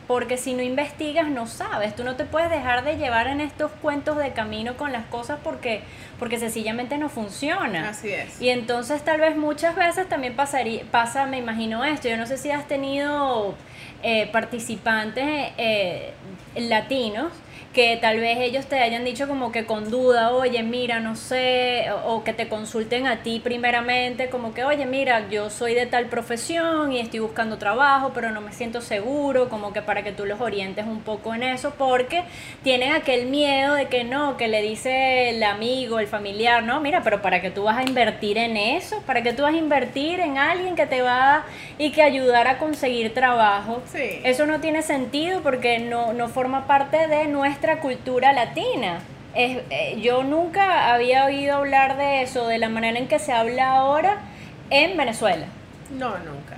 [0.08, 3.70] porque si no investigas no sabes, tú no te puedes dejar de llevar en estos
[3.82, 5.82] cuentos de camino con las cosas porque,
[6.18, 7.90] porque sencillamente no funciona.
[7.90, 8.42] Así es.
[8.42, 12.38] Y entonces tal vez muchas veces también pasaría, pasa, me imagino esto, yo no sé
[12.38, 13.56] si has tenido
[14.02, 16.14] eh, participantes eh,
[16.56, 17.34] latinos
[17.78, 21.86] que tal vez ellos te hayan dicho como que con duda, oye, mira, no sé,
[22.06, 26.08] o, que te consulten a ti primeramente, como que, oye, mira, yo soy de tal
[26.08, 30.26] profesión y estoy buscando trabajo, pero no me siento seguro, como que para que tú
[30.26, 32.24] los orientes un poco en eso, porque
[32.64, 37.04] tienen aquel miedo de que no, que le dice el amigo, el familiar, no, mira,
[37.04, 40.20] pero para que tú vas a invertir en eso, para que tú vas a invertir
[40.20, 41.46] en alguien que te va
[41.78, 43.84] y que ayudar a conseguir trabajo.
[43.94, 44.20] Sí.
[44.24, 49.00] Eso no tiene sentido porque no, no forma parte de nuestra cultura latina.
[49.36, 53.34] Es, eh, yo nunca había oído hablar de eso, de la manera en que se
[53.34, 54.22] habla ahora
[54.70, 55.46] en Venezuela.
[55.92, 56.58] No, nunca.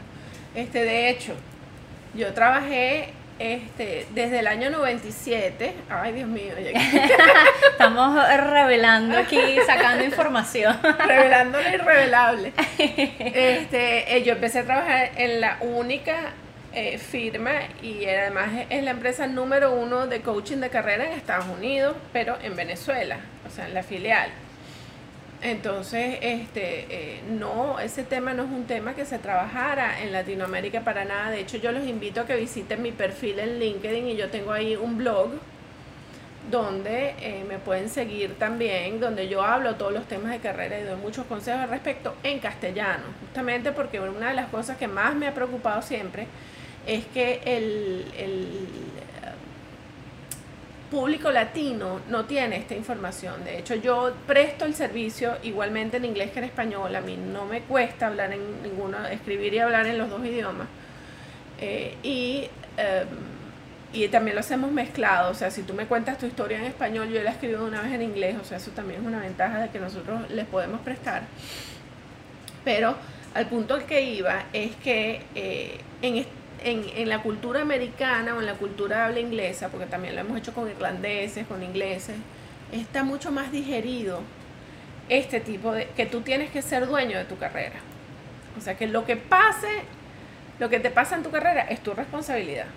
[0.55, 1.33] Este, de hecho,
[2.13, 5.73] yo trabajé este, desde el año 97.
[5.89, 6.53] Ay, Dios mío.
[7.71, 10.77] Estamos revelando aquí, sacando información.
[11.05, 12.53] Revelando lo irrevelable.
[12.77, 16.33] Este, eh, yo empecé a trabajar en la única
[16.73, 17.51] eh, firma
[17.81, 22.37] y además es la empresa número uno de coaching de carrera en Estados Unidos, pero
[22.41, 24.29] en Venezuela, o sea, en la filial.
[25.41, 30.81] Entonces, este, eh, no, ese tema no es un tema que se trabajara en Latinoamérica
[30.81, 31.31] para nada.
[31.31, 34.51] De hecho, yo los invito a que visiten mi perfil en LinkedIn y yo tengo
[34.51, 35.31] ahí un blog
[36.51, 40.83] donde eh, me pueden seguir también, donde yo hablo todos los temas de carrera y
[40.83, 45.15] doy muchos consejos al respecto en castellano, justamente porque una de las cosas que más
[45.15, 46.27] me ha preocupado siempre
[46.89, 49.31] es que el, el eh,
[50.89, 53.43] público latino no tiene esta información.
[53.45, 56.95] De hecho, yo presto el servicio igualmente en inglés que en español.
[56.95, 60.67] A mí no me cuesta hablar en ninguno, escribir y hablar en los dos idiomas.
[61.61, 63.07] Eh, y, em,
[63.93, 65.29] y también lo hacemos mezclado.
[65.29, 67.93] O sea, si tú me cuentas tu historia en español, yo la escribo una vez
[67.93, 68.35] en inglés.
[68.41, 71.21] O sea, eso también es una ventaja de que nosotros les podemos prestar.
[72.65, 72.95] Pero
[73.35, 78.35] al punto al que iba es que eh, en este en, en, la cultura americana
[78.35, 82.15] o en la cultura habla inglesa, porque también lo hemos hecho con irlandeses, con ingleses,
[82.71, 84.21] está mucho más digerido
[85.09, 87.79] este tipo de que tú tienes que ser dueño de tu carrera.
[88.57, 89.67] O sea que lo que pase,
[90.59, 92.67] lo que te pasa en tu carrera es tu responsabilidad,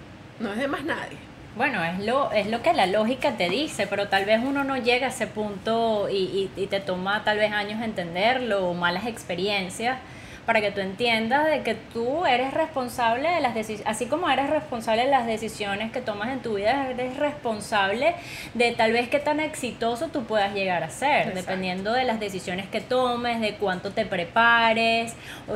[0.40, 1.18] no es de más nadie.
[1.54, 4.78] Bueno, es lo, es lo que la lógica te dice, pero tal vez uno no
[4.78, 9.06] llega a ese punto y, y, y te toma tal vez años entenderlo o malas
[9.06, 9.98] experiencias
[10.46, 14.50] para que tú entiendas de que tú eres responsable de las decisiones, así como eres
[14.50, 18.14] responsable de las decisiones que tomas en tu vida, eres responsable
[18.54, 22.66] de tal vez qué tan exitoso tú puedas llegar a ser, dependiendo de las decisiones
[22.66, 25.14] que tomes, de cuánto te prepares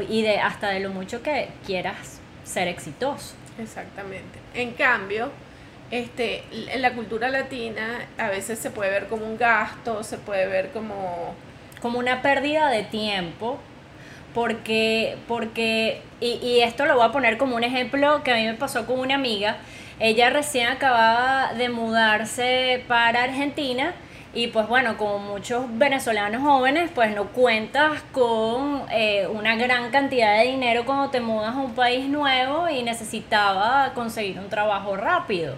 [0.09, 3.35] y de hasta de lo mucho que quieras ser exitoso.
[3.59, 4.39] Exactamente.
[4.55, 5.31] En cambio,
[5.91, 10.47] este, en la cultura latina a veces se puede ver como un gasto, se puede
[10.47, 11.35] ver como
[11.81, 13.59] como una pérdida de tiempo
[14.37, 18.45] porque, porque y, y, esto lo voy a poner como un ejemplo que a mí
[18.45, 19.57] me pasó con una amiga.
[19.99, 23.95] Ella recién acababa de mudarse para Argentina
[24.35, 30.39] y pues bueno, como muchos venezolanos jóvenes, pues no cuentas con eh, una gran cantidad
[30.39, 35.55] de dinero cuando te mudas a un país nuevo y necesitaba conseguir un trabajo rápido.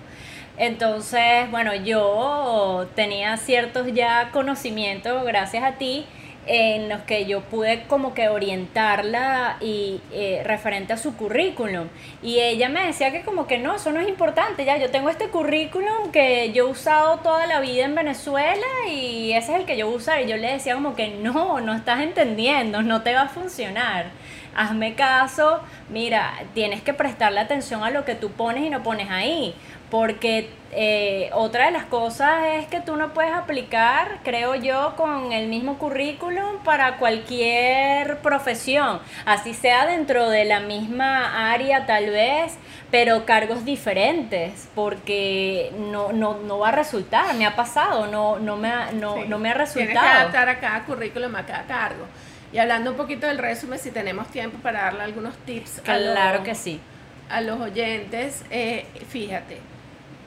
[0.56, 6.06] Entonces, bueno, yo tenía ciertos ya conocimientos gracias a ti
[6.48, 11.88] en los que yo pude como que orientarla y eh, referente a su currículum.
[12.22, 15.10] Y ella me decía que como que no, eso no es importante, ya yo tengo
[15.10, 19.66] este currículum que yo he usado toda la vida en Venezuela y ese es el
[19.66, 23.02] que yo voy a y yo le decía como que no, no estás entendiendo, no
[23.02, 24.06] te va a funcionar.
[24.54, 29.10] Hazme caso, mira, tienes que prestarle atención a lo que tú pones y no pones
[29.10, 29.54] ahí,
[29.90, 35.32] porque eh, otra de las cosas es que tú no puedes aplicar, creo yo, con
[35.32, 42.58] el mismo currículum para cualquier profesión, así sea dentro de la misma área tal vez,
[42.90, 48.56] pero cargos diferentes, porque no, no, no va a resultar, me ha pasado, no, no,
[48.56, 49.90] me, ha, no, no me ha resultado.
[49.90, 52.04] Tienes que adaptar a cada currículum, a cada cargo.
[52.52, 55.82] Y hablando un poquito del resumen, si tenemos tiempo para darle algunos tips.
[55.82, 56.80] Claro que sí.
[57.28, 59.77] A los oyentes, eh, fíjate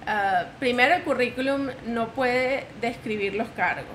[0.06, 3.86] Ah, primero, el currículum no puede describir los cargos.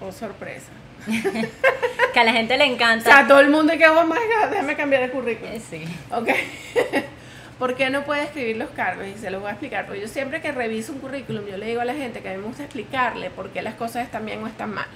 [0.00, 0.70] Oh, sorpresa.
[2.12, 3.08] que a la gente le encanta.
[3.08, 5.52] O sea, todo el mundo que, oh my God, déjame cambiar el currículum.
[5.52, 5.84] Eh, sí.
[6.10, 6.28] Ok.
[7.58, 9.06] ¿Por qué no puede escribir los cargos?
[9.06, 9.86] Y se los voy a explicar.
[9.86, 12.32] Porque yo siempre que reviso un currículum, yo le digo a la gente que a
[12.32, 14.86] mí me gusta explicarle por qué las cosas están bien o están mal.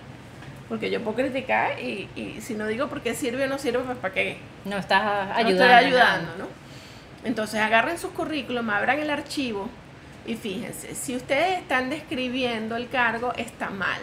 [0.69, 3.81] Porque yo puedo criticar y, y si no digo por qué sirve o no sirve,
[3.81, 4.39] pues para qué.
[4.65, 5.43] No estás ayudando.
[5.45, 6.49] No estoy ayudando, ¿no?
[7.25, 9.69] Entonces agarren sus currículum, abran el archivo
[10.27, 14.01] y fíjense, si ustedes están describiendo el cargo, está mal.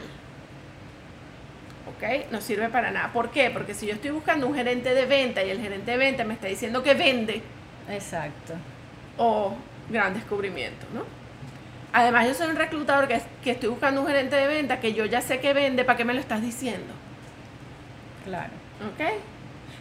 [1.88, 2.32] ¿Ok?
[2.32, 3.12] No sirve para nada.
[3.12, 3.50] ¿Por qué?
[3.50, 6.36] Porque si yo estoy buscando un gerente de venta y el gerente de venta me
[6.36, 7.42] está diciendo que vende.
[7.90, 8.54] Exacto.
[9.18, 9.56] O
[9.90, 11.04] gran descubrimiento, ¿no?
[11.94, 15.06] Además, yo soy un reclutador que, que estoy buscando un gerente de venta que yo
[15.06, 16.94] ya sé que vende, ¿para qué me lo estás diciendo?
[18.24, 18.52] Claro.
[18.94, 19.12] ¿Ok?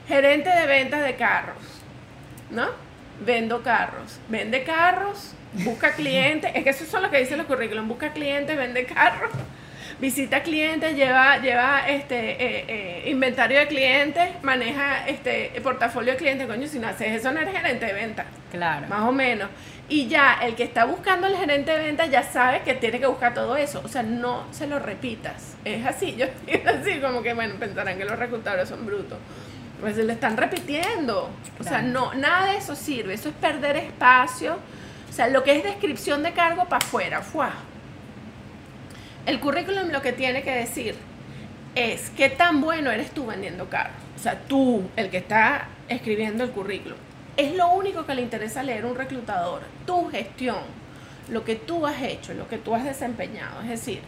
[0.09, 1.62] Gerente de ventas de carros,
[2.50, 2.66] ¿no?
[3.24, 4.18] Vendo carros.
[4.29, 6.51] Vende carros, busca clientes.
[6.55, 7.89] Es que eso son lo que dicen los currículums.
[7.89, 9.31] Busca clientes, vende carros.
[10.01, 16.47] Visita clientes, lleva, lleva este eh, eh, inventario de clientes, maneja este portafolio de clientes.
[16.47, 18.27] Coño, si no haces eso, no eres gerente de ventas.
[18.51, 18.87] Claro.
[18.89, 19.51] Más o menos.
[19.91, 23.07] Y ya el que está buscando el gerente de ventas ya sabe que tiene que
[23.07, 23.83] buscar todo eso.
[23.85, 25.57] O sea, no se lo repitas.
[25.65, 26.15] Es así.
[26.17, 29.19] Yo es así como que, bueno, pensarán que los reclutadores son brutos.
[29.81, 31.29] Pues se le están repitiendo.
[31.59, 33.15] O sea, no, nada de eso sirve.
[33.15, 34.59] Eso es perder espacio.
[35.11, 37.20] O sea, lo que es descripción de cargo para afuera.
[37.20, 37.53] ¡fua!
[39.27, 40.94] El currículum lo que tiene que decir
[41.75, 43.96] es qué tan bueno eres tú vendiendo carros.
[44.16, 46.96] O sea, tú, el que está escribiendo el currículum.
[47.37, 49.62] Es lo único que le interesa leer un reclutador.
[49.87, 50.61] Tu gestión,
[51.29, 53.62] lo que tú has hecho, lo que tú has desempeñado.
[53.62, 54.01] Es decir,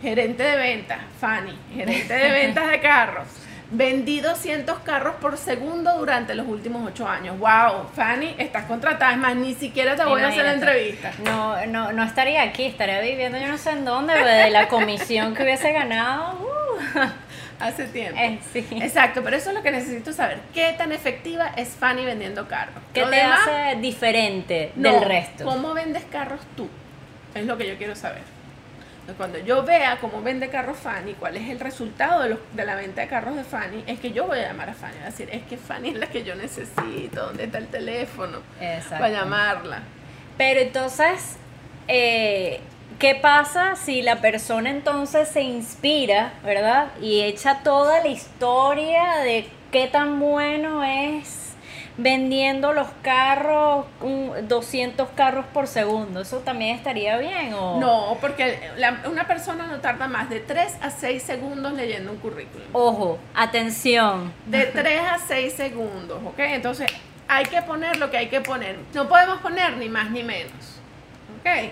[0.00, 3.26] gerente de ventas, Fanny, gerente de ventas de carros.
[3.68, 7.38] Vendí 200 carros por segundo durante los últimos 8 años.
[7.38, 7.88] ¡Wow!
[7.96, 9.12] Fanny, estás contratada.
[9.12, 11.10] Es más, ni siquiera te voy a hacer la entrevista.
[11.24, 14.68] No, no, no estaría aquí, estaría viviendo yo no sé en dónde, pero de la
[14.68, 16.34] comisión que hubiese ganado.
[16.40, 17.00] uh,
[17.58, 18.20] Hace tiempo.
[18.20, 18.66] eh, sí.
[18.70, 20.38] Exacto, pero eso es lo que necesito saber.
[20.54, 22.74] ¿Qué tan efectiva es Fanny vendiendo carros?
[22.92, 24.92] ¿Qué Lo te demás, hace diferente no.
[24.92, 25.44] del resto?
[25.44, 26.68] ¿Cómo vendes carros tú?
[27.34, 28.22] Es lo que yo quiero saber.
[29.14, 32.74] Cuando yo vea cómo vende carros Fanny, cuál es el resultado de, los- de la
[32.74, 34.94] venta de carros de Fanny, es que yo voy a llamar a Fanny.
[34.94, 37.26] Voy a decir, es que Fanny es la que yo necesito.
[37.26, 38.38] ¿Dónde está el teléfono?
[38.60, 38.96] Exacto.
[38.98, 39.82] Para llamarla.
[40.36, 41.36] Pero entonces,
[41.88, 42.60] eh,
[42.98, 46.88] ¿qué pasa si la persona entonces se inspira, ¿verdad?
[47.00, 51.45] Y echa toda la historia de qué tan bueno es
[51.98, 56.20] vendiendo los carros, un- 200 carros por segundo.
[56.20, 57.54] ¿Eso también estaría bien?
[57.54, 62.10] O, No, porque la- una persona no tarda más de 3 a 6 segundos leyendo
[62.12, 62.66] un currículum.
[62.72, 64.32] Ojo, atención.
[64.46, 66.38] De 3 a 6 segundos, ¿ok?
[66.38, 66.86] Entonces
[67.28, 68.76] hay que poner lo que hay que poner.
[68.94, 70.80] No podemos poner ni más ni menos,
[71.40, 71.70] ¿ok?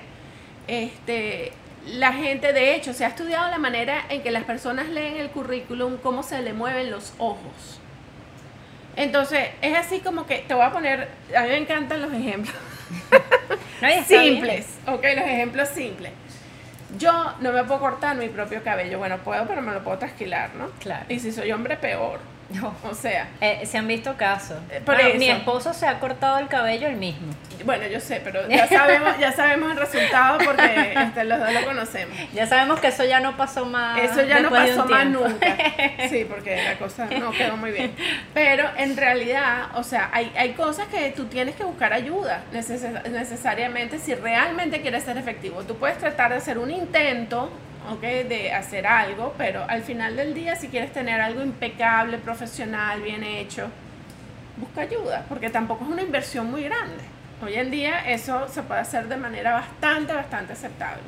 [0.66, 1.52] Este,
[1.86, 5.28] la gente, de hecho, se ha estudiado la manera en que las personas leen el
[5.28, 7.80] currículum, cómo se le mueven los ojos.
[8.96, 12.54] Entonces, es así como que te voy a poner, a mí me encantan los ejemplos
[13.82, 16.12] No, simples, ok, los ejemplos simples.
[16.98, 20.54] Yo no me puedo cortar mi propio cabello, bueno, puedo, pero me lo puedo trasquilar,
[20.54, 20.70] ¿no?
[20.78, 21.04] Claro.
[21.08, 22.20] Y si soy hombre, peor.
[22.60, 22.74] No.
[22.88, 24.58] O sea, Eh, se han visto casos.
[24.70, 27.32] Eh, Mi esposo se ha cortado el cabello el mismo.
[27.64, 31.64] Bueno, yo sé, pero ya sabemos, ya sabemos el resultado porque este, los dos lo
[31.64, 32.16] conocemos.
[32.34, 33.98] Ya sabemos que eso ya no pasó más.
[34.00, 35.56] Eso ya no pasó más nunca.
[36.10, 37.92] Sí, porque la cosa no quedó muy bien.
[38.34, 43.08] Pero en realidad, o sea, hay, hay cosas que tú tienes que buscar ayuda neces-
[43.08, 45.62] necesariamente si realmente quieres ser efectivo.
[45.64, 47.50] Tú puedes tratar de hacer un intento,
[47.90, 48.00] ¿ok?
[48.00, 53.22] De hacer algo, pero al final del día, si quieres tener algo impecable, profesional, bien
[53.22, 53.68] hecho,
[54.56, 57.02] busca ayuda, porque tampoco es una inversión muy grande.
[57.42, 61.02] Hoy en día eso se puede hacer de manera bastante, bastante aceptable.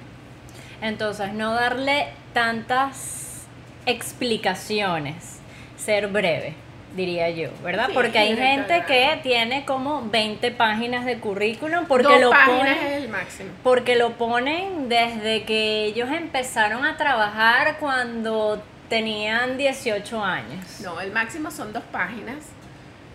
[0.82, 3.46] Entonces, no darle tantas
[3.86, 5.38] explicaciones,
[5.76, 6.54] ser breve,
[6.96, 7.88] diría yo, ¿verdad?
[7.88, 12.58] Sí, porque hay gente que tiene como 20 páginas de currículum porque Dos lo páginas
[12.58, 13.50] ponen es el máximo.
[13.62, 20.80] porque lo ponen desde que ellos empezaron a trabajar cuando tenían 18 años.
[20.82, 22.36] No, el máximo son dos páginas.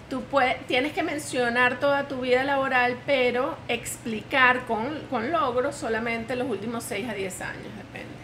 [0.10, 6.36] Tú puedes, tienes que mencionar toda tu vida laboral, pero explicar con, con logros solamente
[6.36, 8.21] los últimos 6 a 10 años, depende.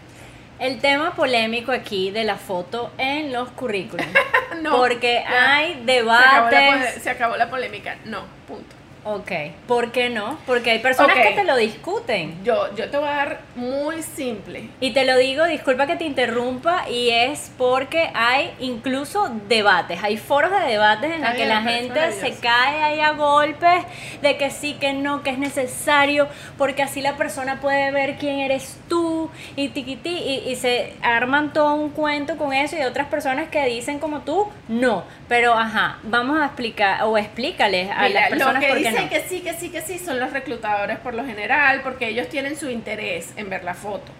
[0.59, 4.09] El tema polémico aquí de la foto en los currículums.
[4.61, 5.55] No, porque ya.
[5.55, 7.03] hay Se acabó, la, debates.
[7.03, 7.97] se acabó la polémica.
[8.05, 8.75] No, punto.
[9.09, 9.31] Ok,
[9.67, 10.37] ¿por qué no?
[10.45, 12.43] Porque hay personas que te lo discuten.
[12.43, 14.69] Yo, yo te voy a dar muy simple.
[14.81, 20.17] Y te lo digo, disculpa que te interrumpa, y es porque hay incluso debates, hay
[20.17, 23.85] foros de debates en los que la gente se cae ahí a golpes
[24.21, 28.39] de que sí, que no, que es necesario, porque así la persona puede ver quién
[28.39, 33.07] eres tú, y tiquití, y, y se arman todo un cuento con eso, y otras
[33.07, 38.19] personas que dicen como tú, no, pero ajá, vamos a explicar, o explícales a Mira,
[38.19, 40.31] las personas lo que por qué dicen que sí, que sí, que sí son los
[40.31, 44.11] reclutadores por lo general, porque ellos tienen su interés en ver la foto.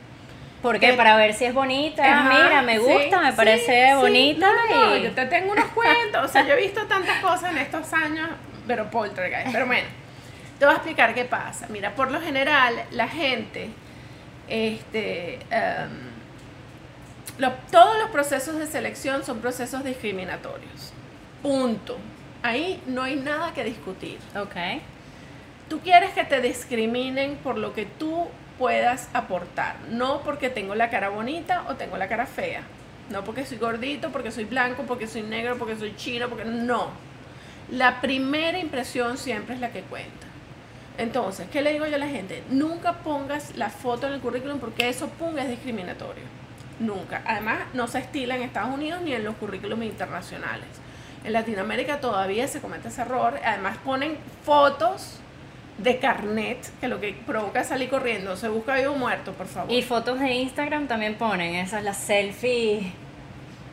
[0.62, 0.88] ¿Por qué?
[0.92, 2.04] que- Para ver si es bonita.
[2.04, 3.96] Ajá, mira, me sí, gusta, me parece sí.
[3.96, 4.48] bonita.
[4.48, 5.04] No, no, no, y...
[5.04, 6.26] yo te tengo unos cuentos.
[6.26, 8.30] O sea, yo he visto tantas cosas en estos años,
[8.66, 9.52] pero poltergeist.
[9.52, 9.88] Pero bueno,
[10.60, 11.68] Te voy a explicar qué pasa.
[11.70, 13.70] Mira, por lo general, la gente,
[14.48, 16.08] este, em,
[17.38, 20.92] lo- todos los procesos de selección son procesos discriminatorios.
[21.44, 21.98] Punto.
[22.48, 24.20] Ahí no hay nada que discutir.
[24.34, 24.56] Ok.
[25.70, 28.28] Tú quieres que te discriminen por lo que tú
[28.58, 32.62] puedas aportar, no porque tengo la cara bonita o tengo la cara fea,
[33.10, 36.90] no porque soy gordito, porque soy blanco, porque soy negro, porque soy chino, porque no.
[37.70, 40.28] La primera impresión siempre es la que cuenta.
[40.98, 42.44] Entonces, ¿qué le digo yo a la gente?
[42.50, 46.24] Nunca pongas la foto en el currículum porque eso, pum, es discriminatorio.
[46.80, 47.24] Nunca.
[47.26, 50.87] Además, no se estila en Estados Unidos ni en los currículums internacionales.
[51.28, 53.38] En Latinoamérica todavía se comete ese error.
[53.44, 55.20] Además, ponen fotos
[55.78, 58.38] de carnet, que lo que provoca es salir corriendo.
[58.38, 59.70] Se busca vivo muerto, por favor.
[59.70, 62.86] Y fotos de Instagram también ponen, esas las selfies.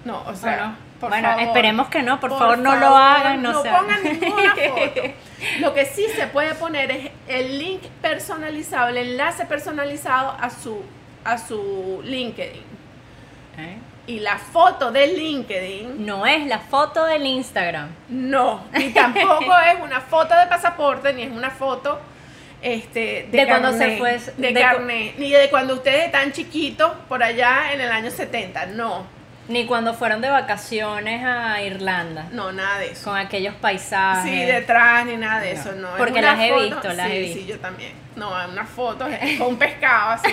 [0.04, 1.42] no, o ¿o sea, por bueno, favor.
[1.44, 4.20] esperemos que no, por, favor no lo hagan, no, no se pongan hagan.
[4.20, 5.00] ninguna foto.
[5.60, 10.82] Lo que sí se puede poner es el link personalizado, el enlace personalizado a su
[11.24, 12.62] a su LinkedIn.
[13.58, 13.76] ¿Eh?
[14.06, 17.88] Y la foto de LinkedIn No es la foto del Instagram.
[18.08, 22.00] no, ni tampoco es una foto de pasaporte, ni es una foto
[22.60, 26.32] este, de, De cuando se fue- de, de cu- carné, ni de cuando ustedes están
[26.32, 29.06] chiquitos por allá en el año 70, no,
[29.48, 32.26] Ni cuando fueron de vacaciones a Irlanda.
[32.32, 33.10] no, nada de eso.
[33.10, 34.24] Con aquellos paisajes.
[34.30, 37.38] Sí, detrás ni nada de eso, No, porque las he visto, las sí, he visto.
[37.40, 37.92] Sí, yo también.
[38.16, 39.06] No, una foto
[39.38, 40.32] con un pescado así.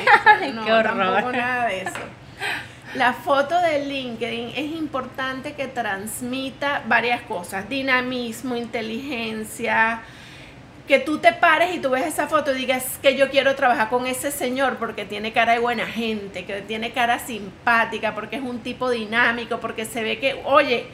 [0.54, 0.98] no, Qué horror.
[0.98, 1.92] tampoco nada de eso.
[2.96, 10.02] La foto de LinkedIn es importante que transmita varias cosas, dinamismo, inteligencia,
[10.88, 13.88] que tú te pares y tú ves esa foto y digas que yo quiero trabajar
[13.88, 18.42] con ese señor porque tiene cara de buena gente, que tiene cara simpática, porque es
[18.42, 20.88] un tipo dinámico, porque se ve que, oye,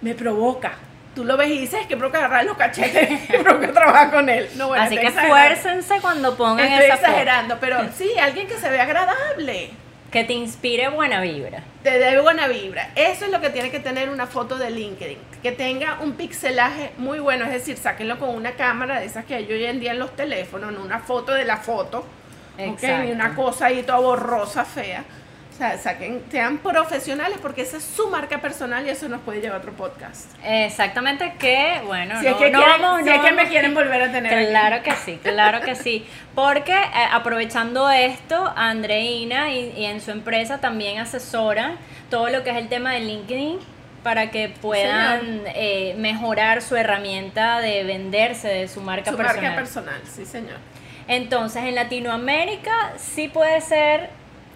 [0.00, 0.72] me provoca.
[1.14, 4.48] Tú lo ves y dices que provoca agarrar los cachetes, que provoca trabajar con él.
[4.56, 7.06] No, bueno, Así que esfuércense cuando pongan Estoy esa foto.
[7.06, 9.70] exagerando, pero sí, alguien que se ve agradable.
[10.12, 11.64] Que te inspire buena vibra.
[11.82, 12.90] Te dé buena vibra.
[12.94, 15.18] Eso es lo que tiene que tener una foto de LinkedIn.
[15.42, 17.46] Que tenga un pixelaje muy bueno.
[17.46, 20.14] Es decir, sáquenlo con una cámara de esas que hay hoy en día en los
[20.14, 22.04] teléfonos, no una foto de la foto.
[22.58, 23.04] Exacto.
[23.04, 25.02] Ni una cosa ahí toda borrosa, fea.
[25.62, 29.58] Sea, saquen, sean profesionales porque esa es su marca personal y eso nos puede llevar
[29.58, 30.32] a otro podcast.
[30.44, 33.48] Exactamente que, bueno, si no, es que, no quieren- vamos, si no es que me
[33.48, 34.46] quieren volver a tener aquí.
[34.48, 36.04] Claro que sí, claro que sí.
[36.34, 41.76] Porque eh, aprovechando esto, Andreina y, y en su empresa también asesoran
[42.10, 43.60] todo lo que es el tema de LinkedIn
[44.02, 49.42] para que puedan eh, mejorar su herramienta de venderse de su marca Su personal.
[49.44, 50.56] marca personal, sí señor.
[51.06, 54.10] Entonces, en Latinoamérica sí puede ser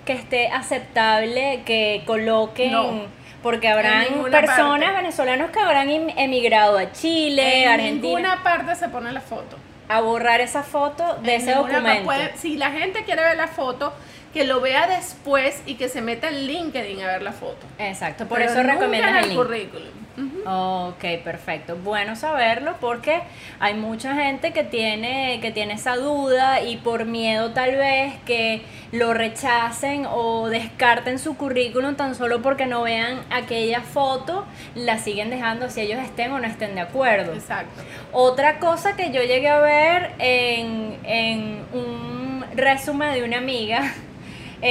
[0.06, 3.02] que esté aceptable que coloquen, No.
[3.42, 4.96] porque En habrán personas parte.
[5.02, 9.58] venezolanos que habrán em- emigrado a Chile, en Argentina, ninguna parte se pone la foto.
[9.88, 12.04] a borrar esa foto de En ese documento.
[12.04, 13.92] puede- si la gente quiere ver la foto,
[14.36, 17.66] que lo vea después y que se meta en LinkedIn a ver la foto.
[17.78, 19.88] Exacto, por Pero eso en el el currículum.
[20.18, 20.42] Ujú.
[20.46, 21.74] Ok, perfecto.
[21.82, 23.22] Bueno saberlo porque
[23.60, 28.60] hay mucha gente que tiene, que tiene esa duda y por miedo tal vez que
[28.92, 35.30] lo rechacen o descarten su currículum tan solo porque no vean aquella foto, la siguen
[35.30, 37.32] dejando si ellos estén o no estén de acuerdo.
[37.32, 37.80] Exacto.
[38.12, 43.94] Otra cosa que yo llegué a ver en, en un resumen de una amiga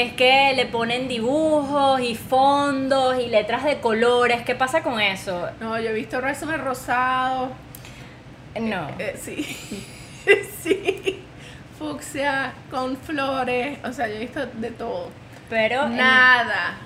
[0.01, 4.43] es que le ponen dibujos y fondos y letras de colores.
[4.43, 5.49] ¿Qué pasa con eso?
[5.59, 7.51] No, yo he visto resumen rosado.
[8.59, 8.87] No.
[8.99, 9.85] Eh, sí.
[10.63, 11.21] sí.
[11.77, 13.77] Fucsia, con flores.
[13.83, 15.09] O sea, yo he visto de todo.
[15.49, 16.77] Pero en- Nada.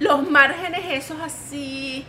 [0.00, 2.04] Los márgenes esos así,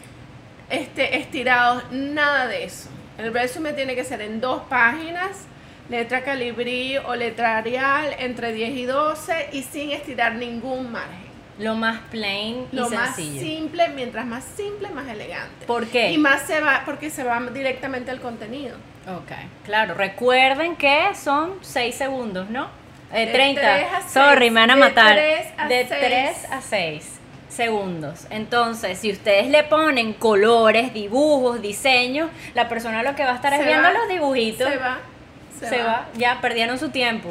[0.69, 2.89] este, estirados, nada de eso.
[3.19, 5.45] El resumen tiene que ser en dos páginas,
[5.89, 11.23] letra calibrí o letra Arial, entre 10 y 12 y sin estirar ningún margen.
[11.59, 13.39] lo más plain y Lo más sencillo.
[13.41, 15.65] simple, mientras más simple, más elegante.
[15.67, 16.11] ¿Por qué?
[16.11, 18.75] Y más se va, porque se va directamente al contenido.
[19.07, 19.31] Ok,
[19.65, 19.93] claro.
[19.93, 22.67] Recuerden que son 6 segundos, ¿no?
[23.13, 23.61] Eh, De 30.
[23.61, 24.51] tres a Sorry, seis.
[24.51, 25.15] me van a De matar.
[25.15, 25.99] tres a de seis.
[26.01, 27.09] 3 a 6
[27.49, 28.25] segundos.
[28.31, 33.53] Entonces, si ustedes le ponen colores, dibujos, diseños, la persona lo que va a estar
[33.53, 34.67] es Se viendo va, los dibujitos.
[34.71, 34.97] Se va.
[35.59, 36.07] Se, va.
[36.15, 37.29] ya perdieron su tiempo.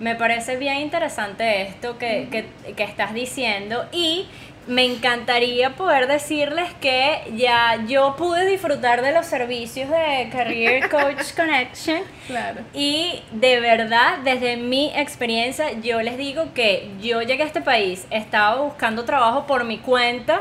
[0.00, 4.26] Me parece bien interesante esto que, que- que estás diciendo y
[4.66, 11.34] me encantaría poder decirles que ya yo pude disfrutar de los servicios de Career Coach
[11.36, 12.62] Connection Claro.
[12.72, 18.06] y de verdad, desde mi experiencia, yo les digo que yo llegué a este país,
[18.10, 20.40] estaba buscando trabajo por mi cuenta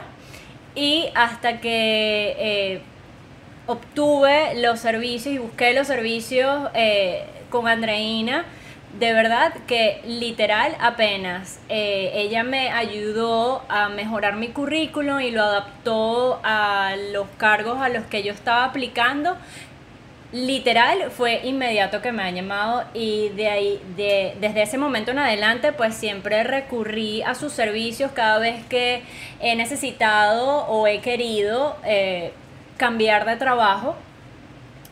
[0.74, 2.82] y hasta que eh,
[3.66, 8.45] obtuve los servicios y busqué los servicios eh, con Andreina,
[8.99, 15.41] de verdad que literal apenas eh, ella me ayudó a mejorar mi currículum y lo
[15.41, 19.36] adaptó a los cargos a los que yo estaba aplicando.
[20.32, 25.20] Literal fue inmediato que me han llamado y de ahí, de, desde ese momento en
[25.20, 29.03] adelante, pues siempre recurrí a sus servicios cada vez que
[29.39, 32.34] he necesitado o he querido eh,
[32.78, 33.95] cambiar de trabajo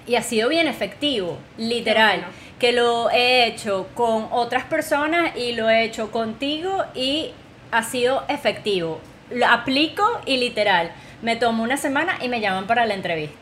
[0.07, 2.25] y ha sido bien efectivo, literal
[2.61, 7.32] que lo he hecho con otras personas y lo he hecho contigo y
[7.71, 9.01] ha sido efectivo.
[9.32, 10.91] Lo aplico y literal.
[11.23, 13.36] Me tomo una semana y me llaman para la entrevista.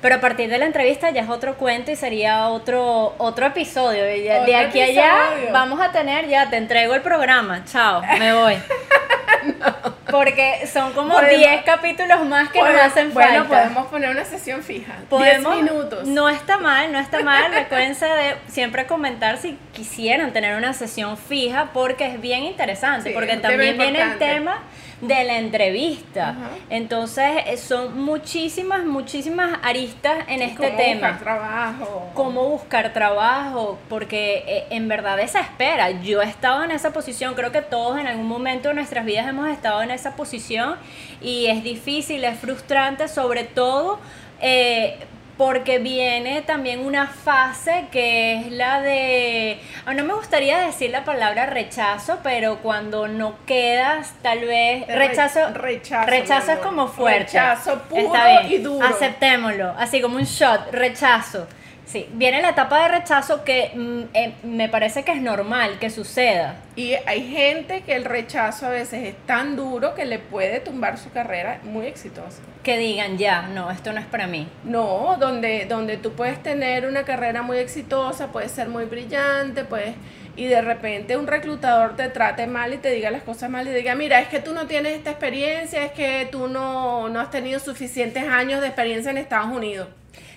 [0.00, 4.04] Pero a partir de la entrevista ya es otro cuento y sería otro, otro episodio.
[4.04, 5.14] De, aquí a allá
[5.52, 7.66] vamos a tener, ya te entrego el programa.
[7.66, 8.54] Chao, me voy.
[10.10, 13.28] Porque son como 10 capítulos más que nos hacen falta.
[13.30, 14.94] Bueno, podemos poner una sesión fija.
[15.10, 16.06] 10 minutos.
[16.06, 17.52] No está mal, no está mal.
[17.52, 23.10] Recuérdense de siempre comentar si quisieran tener una sesión fija porque es bien interesante.
[23.12, 24.62] porque también viene el tema
[25.02, 26.36] de la entrevista.
[26.70, 31.18] Entonces, eh, son muchísimas, muchísimas aristas en este tema.
[31.18, 32.10] Cómo buscar trabajo.
[32.14, 35.90] Cómo buscar trabajo, porque eh, en verdad esa espera.
[35.90, 39.26] Yo he estado en esa posición, creo que todos en algún momento de nuestras vidas
[39.26, 40.76] hemos estado en esa posición
[41.20, 43.98] y es difícil, es frustrante, sobre todo.
[44.40, 44.98] Eh,
[45.36, 51.04] porque viene también una fase que es la de, ah, no me gustaría decir la
[51.04, 57.24] palabra rechazo, pero cuando no quedas, tal vez, rechazo, rechazo, rechazo es como fuerte.
[57.24, 58.14] Rechazo puro
[58.48, 58.86] y duro.
[58.86, 61.46] Aceptémoslo, así como un shot, rechazo.
[61.92, 65.90] Sí, viene la etapa de rechazo que mm, eh, me parece que es normal que
[65.90, 66.56] suceda.
[66.74, 70.96] Y hay gente que el rechazo a veces es tan duro que le puede tumbar
[70.96, 72.40] su carrera muy exitosa.
[72.62, 74.48] Que digan, ya, no, esto no es para mí.
[74.64, 79.94] No, donde, donde tú puedes tener una carrera muy exitosa, puedes ser muy brillante, puedes
[80.34, 83.70] y de repente un reclutador te trate mal y te diga las cosas mal y
[83.70, 87.30] diga, mira, es que tú no tienes esta experiencia, es que tú no, no has
[87.30, 89.88] tenido suficientes años de experiencia en Estados Unidos.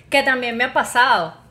[0.09, 1.44] Que también me ha pasado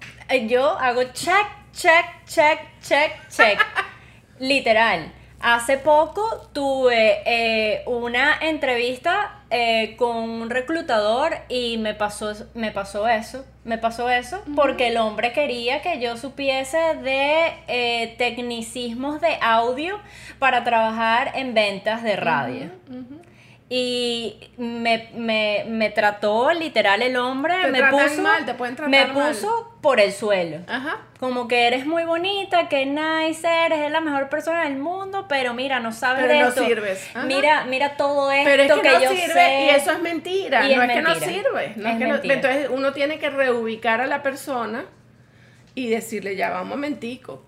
[0.46, 3.58] yo hago check, check, check, check, check.
[4.38, 5.12] Literal.
[5.40, 13.06] Hace poco tuve eh, una entrevista eh, con un reclutador y me pasó, me pasó
[13.08, 13.44] eso.
[13.64, 19.98] Me pasó eso porque el hombre quería que yo supiese de tecnicismos de audio
[20.38, 22.70] para trabajar en ventas de radio
[23.76, 29.12] y me, me, me, trató literal el hombre, me puso, mal, te pueden tratar me
[29.12, 30.58] puso por el suelo.
[30.68, 31.00] Ajá.
[31.18, 35.80] Como que eres muy bonita, que nice eres, la mejor persona del mundo, pero mira,
[35.80, 36.64] no sabes pero de no esto.
[36.64, 37.10] sirves.
[37.24, 39.64] Mira, mira todo esto pero es que, no yo sirve, sé.
[39.64, 41.72] Y eso es mentira, no es, que no sirve.
[41.74, 44.84] No es, que no, entonces uno tiene que reubicar a la persona
[45.74, 47.42] y decirle, ya vamos un momentico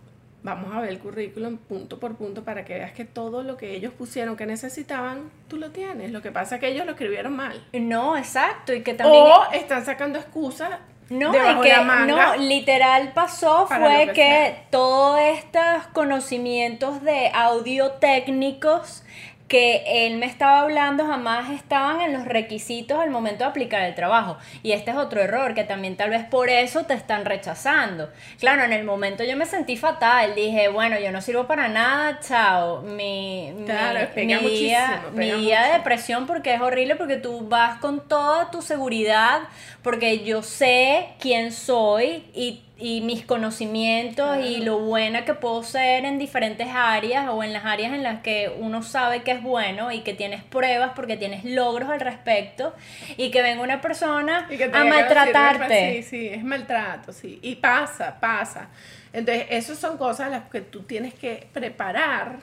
[0.47, 3.75] vamos a ver el currículum punto por punto para que veas que todo lo que
[3.75, 6.13] ellos pusieron que necesitaban, tú lo tienes.
[6.13, 7.61] Lo que pasa es que ellos lo escribieron mal.
[7.73, 9.25] No, exacto, y que también...
[9.25, 10.71] O están sacando excusas.
[11.11, 11.75] No, y que
[12.07, 19.05] no, literal pasó fue que, que todos estos conocimientos de audio técnicos
[19.49, 23.95] que él me estaba hablando jamás estaban en los requisitos al momento de aplicar el
[23.95, 24.37] trabajo.
[24.63, 28.11] Y este es otro error, que también tal vez por eso te están rechazando.
[28.41, 32.19] Claro, en el momento yo me sentí fatal, dije, bueno, yo no sirvo para nada,
[32.21, 32.83] chao.
[32.83, 37.79] Mi, claro, mi, mi día, mi día de depresión porque es horrible, porque tú vas
[37.79, 39.43] con toda tu seguridad,
[39.83, 46.05] porque yo sé quién soy y y mis conocimientos y lo buena que puedo ser
[46.05, 49.93] en diferentes áreas o en las áreas en las que uno sabe que es bueno
[49.93, 52.75] y que tienes pruebas porque tienes logros al respecto
[53.17, 56.03] y que venga una persona a maltratarte.
[56.03, 57.39] Sí, sí, es maltrato, sí.
[57.41, 58.69] Y pasa, pasa.
[59.15, 62.41] Entonces, esas son cosas las que tú tienes que preparar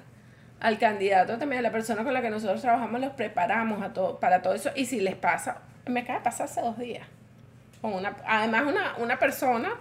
[0.59, 4.19] al candidato también, a la persona con la que nosotros trabajamos, los preparamos a todo,
[4.19, 4.71] para todo eso.
[4.75, 7.05] Y si les pasa, me acaba de pasar hace dos días.
[7.81, 9.73] Con una, además, una, una persona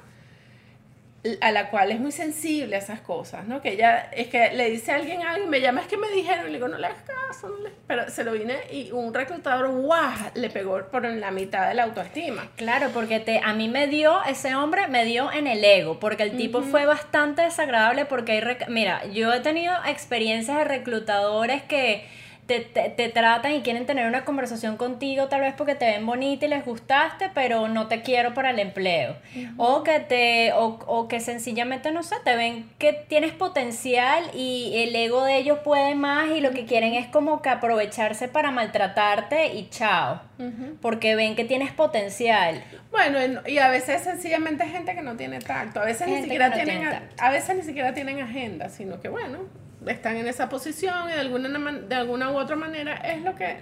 [1.41, 3.63] a la cual es muy sensible a esas cosas, ¿no?
[3.63, 6.09] Que ella es que le dice a alguien algo y me llama, es que me
[6.11, 7.71] dijeron, y le digo, no le hagas caso, no le...
[7.87, 10.13] pero se lo vine y un reclutador, ¡guau!
[10.35, 12.51] le pegó por en la mitad de la autoestima.
[12.57, 16.25] Claro, porque te, a mí me dio, ese hombre me dio en el ego, porque
[16.25, 22.05] el tipo fue bastante desagradable, porque hay, mira, yo he tenido experiencias de reclutadores que
[22.47, 26.47] te, te, tratan y quieren tener una conversación contigo, tal vez porque te ven bonita
[26.47, 29.17] y les gustaste, pero no te quiero para el empleo.
[29.57, 34.73] O que te, o, o, que sencillamente, no sé, te ven que tienes potencial y
[34.75, 38.51] el ego de ellos puede más y lo que quieren es como que aprovecharse para
[38.51, 40.21] maltratarte y chao.
[40.81, 42.65] Porque ven que tienes potencial.
[42.91, 46.89] Bueno, y a veces sencillamente gente que no tiene tacto, a veces ni siquiera tienen,
[47.17, 49.39] a veces ni siquiera tienen agenda, sino que bueno,
[49.87, 53.57] están en esa posición y de alguna, de alguna u otra manera es lo que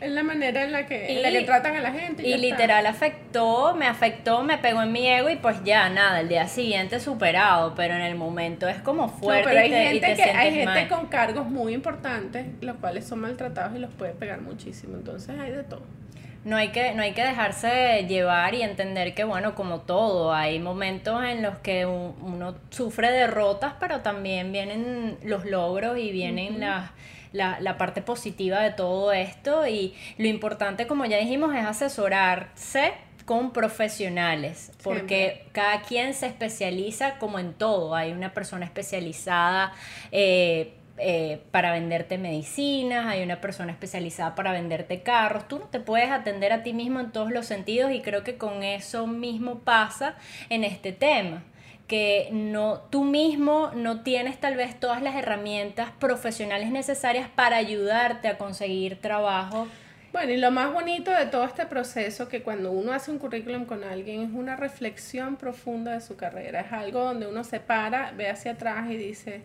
[0.00, 2.26] es la manera en la que, en la que tratan a la gente.
[2.26, 6.28] Y, literal afectó, me afectó, me pegó en mi ego y pues ya nada, el
[6.28, 9.44] día siguiente superado, pero en el momento es como fuerte.
[9.44, 13.78] pero hay gente, que, hay gente con cargos muy importantes, los cuales son maltratados y
[13.78, 16.01] los puede pegar muchísimo, entonces hay de todo
[16.44, 20.58] no hay que, no hay que dejarse llevar y entender que, bueno, como todo, hay
[20.58, 26.92] momentos en los que uno sufre derrotas, pero también vienen los logros y vienen la,
[27.32, 29.66] la, parte positiva de todo esto.
[29.68, 32.92] Y lo importante, como ya dijimos, es asesorarse
[33.24, 37.94] con profesionales, porque cada quien se especializa como en todo.
[37.94, 39.72] Hay una persona especializada.
[40.10, 45.80] Eh, eh, para venderte medicinas, hay una persona especializada para venderte carros, tú no te
[45.80, 49.60] puedes atender a ti mismo en todos los sentidos y creo que con eso mismo
[49.60, 50.16] pasa
[50.50, 51.44] en este tema
[51.86, 58.28] que no tú mismo no tienes tal vez todas las herramientas profesionales necesarias para ayudarte
[58.28, 59.68] a conseguir trabajo.
[60.12, 63.64] Bueno, y lo más bonito de todo este proceso que cuando uno hace un currículum
[63.64, 68.12] con alguien es una reflexión profunda de su carrera, es algo donde uno se para,
[68.12, 69.42] ve hacia atrás y dice,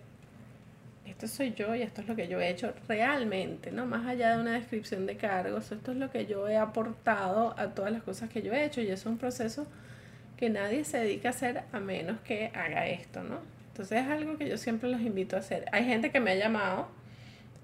[1.18, 3.88] esto soy yo y esto es lo que yo he hecho realmente, ¿no?
[3.88, 7.70] Más allá de una descripción de cargos, esto es lo que yo he aportado a
[7.70, 9.66] todas las cosas que yo he hecho y es un proceso
[10.38, 13.40] que nadie se dedica a hacer a menos que haga esto, ¿no?
[13.70, 15.66] Entonces es algo que yo siempre los invito a hacer.
[15.72, 16.88] Hay gente que me ha llamado,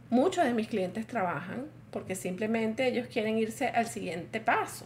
[0.09, 4.85] muchos de mis clientes trabajan porque simplemente ellos quieren irse al siguiente paso.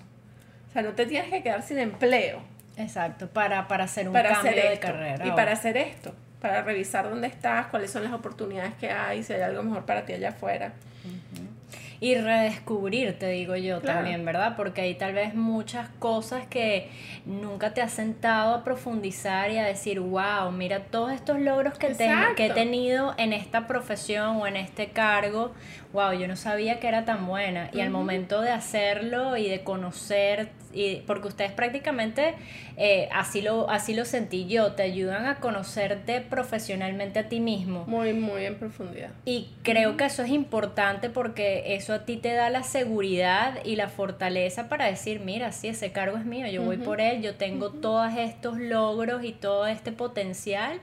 [0.67, 2.41] O sea, no te tienes que quedar sin empleo.
[2.75, 5.25] Exacto, para, para hacer un cambio de carrera.
[5.25, 9.33] Y para hacer esto para revisar dónde estás, cuáles son las oportunidades que hay, si
[9.33, 10.73] hay algo mejor para ti allá afuera.
[11.99, 14.55] Y redescubrir, te digo yo también, ¿verdad?
[14.55, 16.91] Porque hay tal vez muchas cosas que
[17.25, 21.95] nunca te has sentado a profundizar y a decir, wow, mira todos estos logros que,
[22.35, 25.53] que he tenido en esta profesión o en este cargo,
[25.93, 27.69] wow, yo no sabía que era tan buena.
[27.73, 32.35] Y al momento de hacerlo y de conocer y porque ustedes prácticamente
[32.77, 37.85] eh, así, lo, así lo sentí yo, te ayudan a conocerte profesionalmente a ti mismo.
[37.87, 39.09] Muy, muy en profundidad.
[39.25, 43.75] Y creo que eso es importante porque eso a ti te da la seguridad y
[43.75, 47.35] la fortaleza para decir, mira, sí, ese cargo es mío, yo voy por él, yo
[47.35, 50.79] tengo todos estos logros y todo este potencial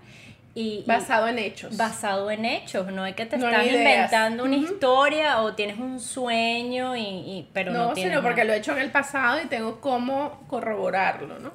[0.54, 1.76] y, basado en hechos.
[1.76, 6.94] Basado en hechos, no es que te estás inventando una historia o tienes un sueño,
[6.94, 9.80] y, y pero no, no sino porque lo he hecho en el pasado y tengo
[9.80, 11.52] cómo corroborarlo, ¿no?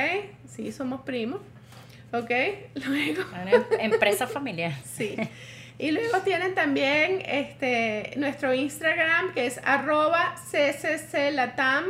[0.47, 1.41] Sí, somos primos,
[2.13, 2.31] ¿ok?
[2.85, 3.23] Luego...
[3.79, 4.73] empresa familiar.
[4.85, 5.17] sí.
[5.77, 11.83] Y luego tienen también este, nuestro Instagram que es arroba ccclatam,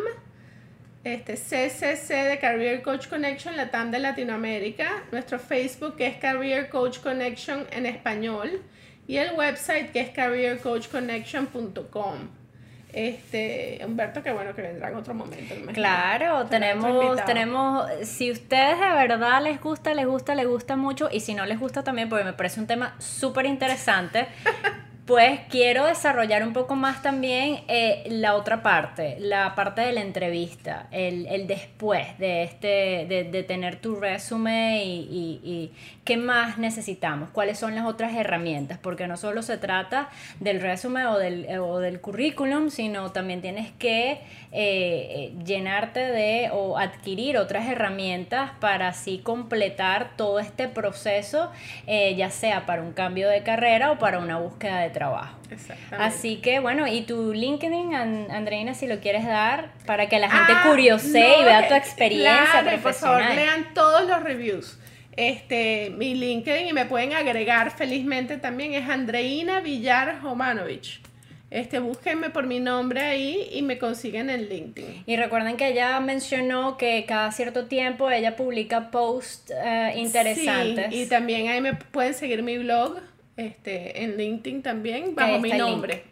[1.04, 6.98] este, CCC de Career Coach Connection, Latam de Latinoamérica, nuestro Facebook que es Career Coach
[6.98, 8.64] Connection en español
[9.08, 12.45] y el website que es careercoachconnection.com
[12.96, 18.86] este Humberto que bueno que vendrá en otro momento claro tenemos tenemos si ustedes de
[18.86, 22.24] verdad les gusta les gusta les gusta mucho y si no les gusta también porque
[22.24, 24.28] me parece un tema súper interesante
[25.06, 30.02] pues quiero desarrollar un poco más también eh, la otra parte, la parte de la
[30.02, 35.72] entrevista, el, el después de, este, de, de, tener tu resumen y, y, y,
[36.04, 41.06] qué más necesitamos, cuáles son las otras herramientas, porque no solo se trata del resumen
[41.06, 44.22] o del, o del currículum, sino también tienes que
[44.58, 51.52] eh, eh, llenarte de o adquirir otras herramientas para así completar todo este proceso,
[51.86, 55.38] ya sea para un cambio de carrera o para una búsqueda de trabajo.
[55.98, 60.54] Así que bueno, y tu LinkedIn, Andreina, si lo quieres dar, para que la gente
[60.56, 64.80] ah, curiosee y vea tu experiencia claro, Por favor, lean todos los reviews.
[65.16, 71.02] Este, mi LinkedIn y me pueden agregar felizmente también es Andreina Villar Jomanovich.
[71.56, 75.04] Este, búsquenme por mi nombre ahí y me consiguen en LinkedIn.
[75.06, 80.88] Y recuerden que ella mencionó que cada cierto tiempo ella publica posts eh, interesantes.
[80.90, 82.98] Sí, y también ahí me pueden seguir mi blog
[83.38, 86.04] este, en LinkedIn también, bajo mi nombre.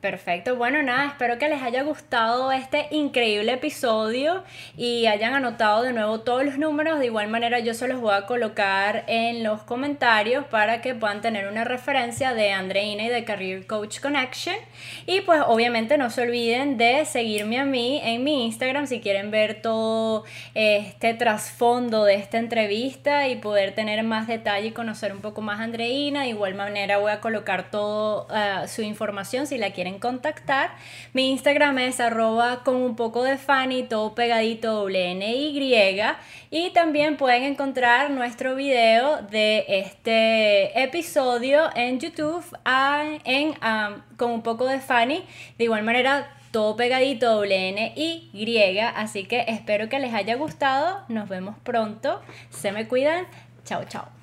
[0.00, 4.44] Perfecto, bueno nada, espero que les haya gustado este increíble episodio
[4.74, 8.14] y hayan anotado de nuevo todos los números, de igual manera yo se los voy
[8.14, 13.24] a colocar en los comentarios para que puedan tener una referencia de Andreina y de
[13.24, 14.56] Career Coach Connection.
[15.04, 19.30] Y pues obviamente no se olviden de seguirme a mí en mi Instagram si quieren
[19.30, 20.24] ver todo
[20.54, 25.60] este trasfondo de esta entrevista y poder tener más detalle y conocer un poco más
[25.60, 29.89] a Andreina, de igual manera voy a colocar toda ah, su información si la quieren
[29.98, 30.70] contactar.
[31.12, 36.00] Mi Instagram es arroba con un poco de Fanny, todo pegadito WNY.
[36.50, 42.44] Y también pueden encontrar nuestro video de este episodio en YouTube
[43.24, 43.54] en
[44.16, 45.24] con un poco de Fanny.
[45.58, 48.30] De igual manera, todo pegadito WNY.
[48.94, 51.02] Así que espero que les haya gustado.
[51.08, 52.20] Nos vemos pronto.
[52.50, 53.26] Se me cuidan.
[53.64, 54.19] Chao, chao.